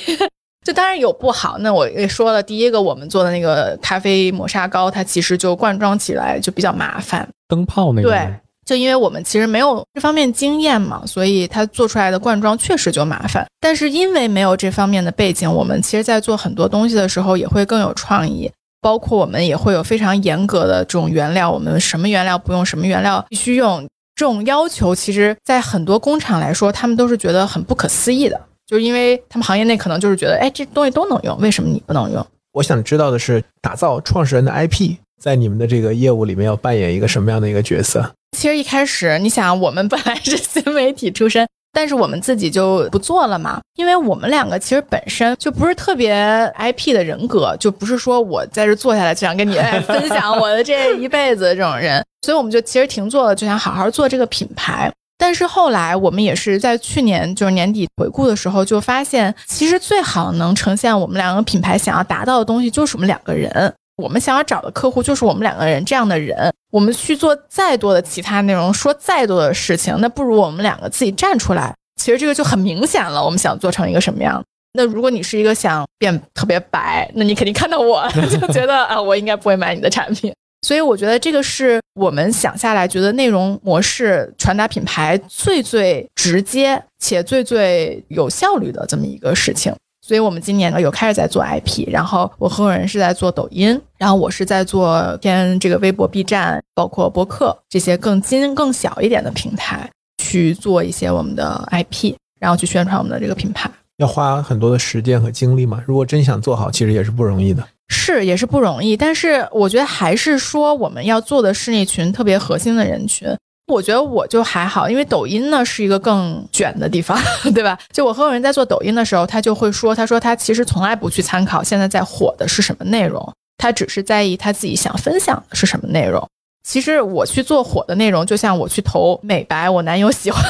[0.66, 8.34] 就当然有不好，那我也说了，第一个我们做的那个咖啡磨砂膏，它其实就灌装起来就比较麻烦，灯泡那个，对，
[8.66, 13.46] 就因为我们其实没有这方面经验嘛，所以它做出来的灌装确实就麻烦。
[13.62, 18.52] 但是因为没有这方面的背景，我们其实在做很多东西的时候也会更有创意，
[18.82, 23.88] 包括我们也会有非常严格的这种原料，我们什么原料不用，什么原料必须用。
[24.16, 32.26] 这种要求，其实在很多工厂来说，他们都是觉得很不可思议的，就是因为他们行业内可能就是觉得，哎，这东西都能用，为什么你不能用？
[32.54, 38.12] 我想知道的是，打造创始人的 IP 在你们的这个业务里面要扮演一个什么样的一个角色？
[38.38, 46.14] 其实一开始，你想，我们本来是新媒体出身，但是我们自己就不做了嘛，因为我们两个其实本身就不是特别
[46.58, 54.92] IP 的人格，就不是说我在这坐下来就想跟你来 分享我的这一辈子这种人，所以我们就其实停做了，就想好好做这个品牌。
[55.18, 63.74] 但是后来我们也是在去年就是年底回顾的时候，就发现其实最好能呈现我们两个品牌想要达到的东西，就是我们两个人。
[63.98, 71.74] 我们想要找的客户就是我们两个人这样的人，我们去做再多的其他内容，说再多的事情，那不如我们两个自己站出来。
[71.96, 74.44] 其实这个就很明显了，我们想做成一个什么样。
[74.74, 80.34] 那如果你是一个想变特别白，那你肯定看到我 就觉得啊，我应该不会买你的产品。
[80.66, 89.72] 所以我觉得这个是我们想下来觉得内容模式传达品牌最最直接且最最有效率的这么一个事情。
[90.02, 99.88] 所以，我们今年呢有开始在做 IP，然后我合伙人是在做抖音，然后我是在做偏这个微博、B 站，包括播客这些更精、更小一点的平台
[100.18, 103.70] 去做一些我们的 IP，然后去宣传我们的这个品牌。
[103.98, 105.82] 要花很多的时间和精力嘛？
[105.86, 107.66] 如果真想做好，其实也是不容易的。
[107.88, 108.98] 是，也是不容易。
[108.98, 113.28] 但是我觉得还是说，我们要做的是那群特别核心的人群。
[113.68, 117.18] 我觉得我就还好，因为抖音呢是一个更卷的地方，
[117.54, 117.78] 对吧？
[117.92, 126.28] 就我合伙人在做抖音的时候，他就会说，他说他其实从来不去参考现在在火的是什么内容，他只是在意他自己想分享的是什么内容。
[126.66, 130.44] 其实我去做火的内容，就像我去投美白，我男友喜欢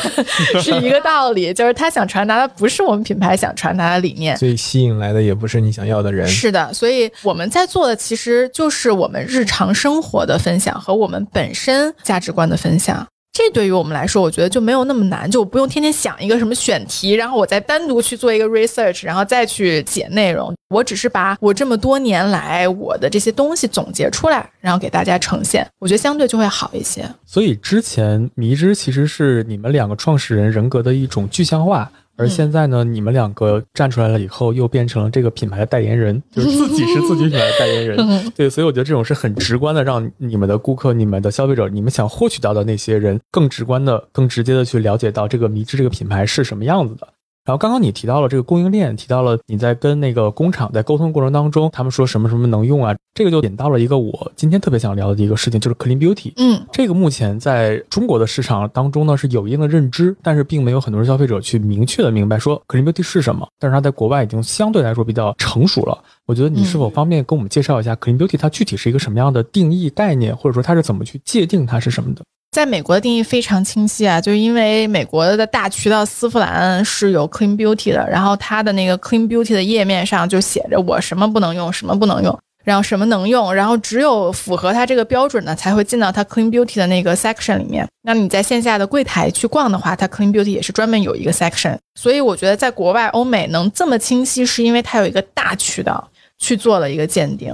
[0.62, 6.26] 是一个道理，就是他想传达的不是我们品牌想传达的理念，所以吸引来的也不是你想要的人。
[6.28, 13.06] 是的，所以我们在做的其实就是我们日常生活的分享和我们本身价值观的分享。
[13.36, 20.56] 这对于我们来说，我觉得就没有那么难，就不用天天想一个什么选题，然后我再单独去做一个 research，然后再去解内容。
[20.70, 27.06] 我只是把我这么多年来我的这些东西总结出来，然后给大家呈现，我觉得相对就会好一些。
[27.26, 31.92] 所以之前迷之其实是你们两个创始人人格的一种具象化。
[32.18, 37.98] 而现在呢，你们两个站出来了以后，又变成了这个品牌的代言人，就是自己是自己品牌的代言人。
[38.36, 47.08] 对，所以我觉得这种是很直观的，让你们的顾客、你们的消费者、你们想获取到的那些人，更直观的、更直接的去了解到这个迷之这个品牌是什么样子的。
[47.46, 56.34] 然后刚刚你提到了这个供应链，提到了你在跟那个工厂在沟通过程当中，他们说什么什么能用啊，这个就引到了一个我今天特别想聊的一个事情，就是 clean beauty。
[56.38, 63.48] 嗯，这个目前在中国的市场当中呢是有一定的认知，但是并没有很多人消费者去明确的明白说 clean beauty 是什么。
[63.60, 65.96] 但是它在国外已经相对来说比较成熟了。
[66.26, 72.24] 我觉得你是否方便跟我们介绍一下 clean beauty 它具体是一个什么样的定义概念，或者说它是怎么去界定它是什么的？
[72.52, 87.86] 在美国的定义非常清晰啊，就是因为美国的大渠道丝芙兰是有 Clean Beauty 的，然后它的那个 Clean Beauty 的页面上就写着我什么不能用，什么不能用，然后什么能用，然后只有符合它这个标准的才会进到它 Clean Beauty 的那个 section 里面。
[88.04, 91.78] 那你在线下的柜台去逛的话，它 Clean Beauty 也是专门有一个 section。
[92.00, 97.54] 所以我觉得在国外欧美能这么清晰，是因为它有一个大渠道去做了一个鉴定。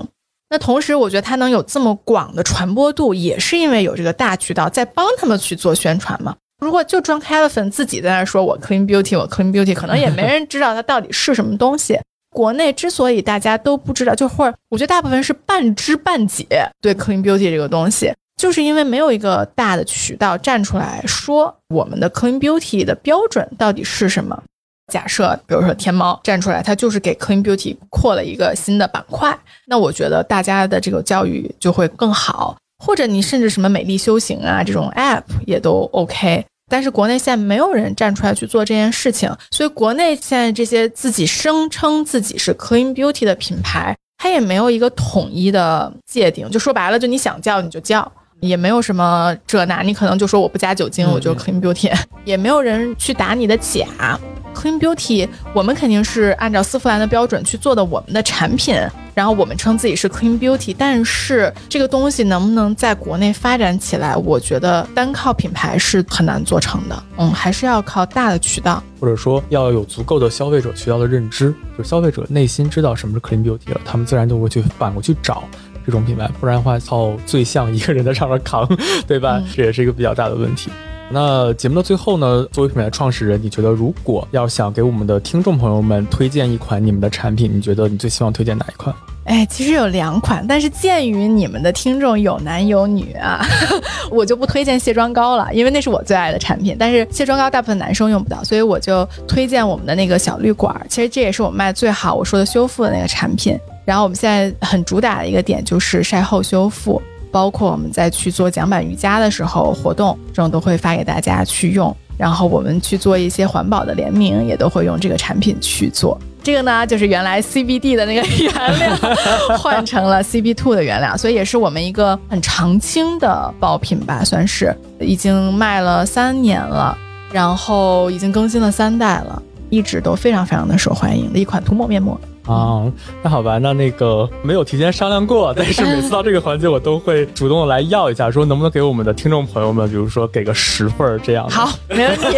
[0.52, 6.36] 那同时，我觉得它能有这么广的传播度，也是因为有这个大渠道在帮他们去做宣传嘛。
[6.60, 11.98] 如果就装 Elephant 自己在那说“我 Clean Beauty”，我 Clean Beauty，可能也没人知道它到底是什么东西。
[12.36, 16.46] 国内之所以大家都不知道，就或者我觉得大部分是半知半解
[16.82, 24.44] 对 Clean Beauty 这个东西，就是因为没有一个大的渠道站出来说我们的 Clean Beauty 的标准到底是什么。
[24.92, 29.36] 假设，比如说天猫站出来，它就是给 Clean Beauty 扩了一个新的板块，
[29.68, 32.58] 那我觉得大家的这个教育就会更好。
[32.84, 36.44] 或者你甚至什么美丽修行啊这种 App 也都 OK。
[36.68, 46.50] 但是国内现在没有人站出来去做这件事情，所以国内现在这些自己声称自己是 Clean Beauty 的品牌，它也没有一个统一的界定。
[46.50, 51.94] 就说白了，就你想叫你就叫，也没有什么这那，你可能就说我不加酒精，我就 Clean Beauty，
[52.26, 54.18] 也没有人去打你的假。
[54.54, 58.76] Clean Beauty，我们肯定是按照丝芙兰的标准去做的我们的产品，
[59.14, 75.44] 然后我们称自己是 Clean Beauty，但是这个东西能不能在国内发展起来，我觉得单靠品牌是很难做成的，嗯，还是要靠大的渠道，或者说要有足够的消费者渠道的认知，就消费者内心知道什么是 Clean Beauty 了，他们自然就会去反过去找
[75.86, 78.68] 这种品牌，不然的话靠最像一个人在上面扛，
[79.08, 79.42] 对吧？
[79.56, 80.70] 这也是一个比较大的问题。
[81.14, 88.96] 那节目的最后呢，作为品牌创始人，你觉得如果要想给我们的听众朋友们推荐一款你们的产品，你觉得你最希望推荐哪一款？
[89.26, 93.46] 哎，其实有两款，但是鉴于你们的听众有男有女啊，
[94.10, 96.76] 我就不推荐卸妆膏了，因为那是我最爱的产品。
[96.80, 100.76] 但是卸妆膏大部分男生用不到，所以我就推荐我们的那个小绿管。
[100.90, 103.58] 其实这也是我卖最好，我说的修复的那个产品。
[103.86, 107.02] 然后我们现在很主打的一个点就是晒后修复。
[107.32, 111.96] 包括我们在去做桨板瑜伽的时候活动，这种都会发给大家去用。
[112.18, 116.20] 然后我们去做一些环保的联名，也都会用这个产品去做。
[116.44, 118.96] 这个呢，就是原来 CBD 的那个原料
[119.58, 126.96] 换成了 CB Two 的原料，所以也是我们一个很常青的爆品吧，算是已经卖了三年了，
[127.32, 132.20] 然后已经更新了三代了，一直都非常非常的受欢迎的一款涂抹面膜。
[132.46, 141.54] 啊，那好吧，那那个没有提前商量过，但是每次到这个环节，我都会主动来要一下，说能不能给我们的听众朋友们，比如说给个十份儿这样的。
[141.54, 142.38] 好，没问题。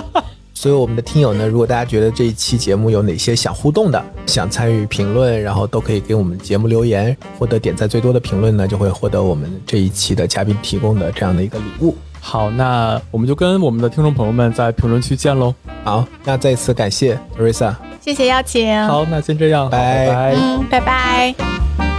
[0.52, 11.96] 所以我们的听友呢，如果大家觉得这一期节目有哪些想互动的、想参与评论，然后都可以给我们节目留言，获得点赞最多的评论呢，就会获得我们这一期的嘉宾提供的这样的一个礼物。
[12.20, 15.54] 好，那我们就跟我们的听众朋友们在评论区见喽。
[15.82, 18.86] 好，那再次感谢 Teresa，谢谢邀请。
[18.86, 20.34] 好，那先这样，好拜拜拜。
[20.36, 21.89] 嗯，拜拜。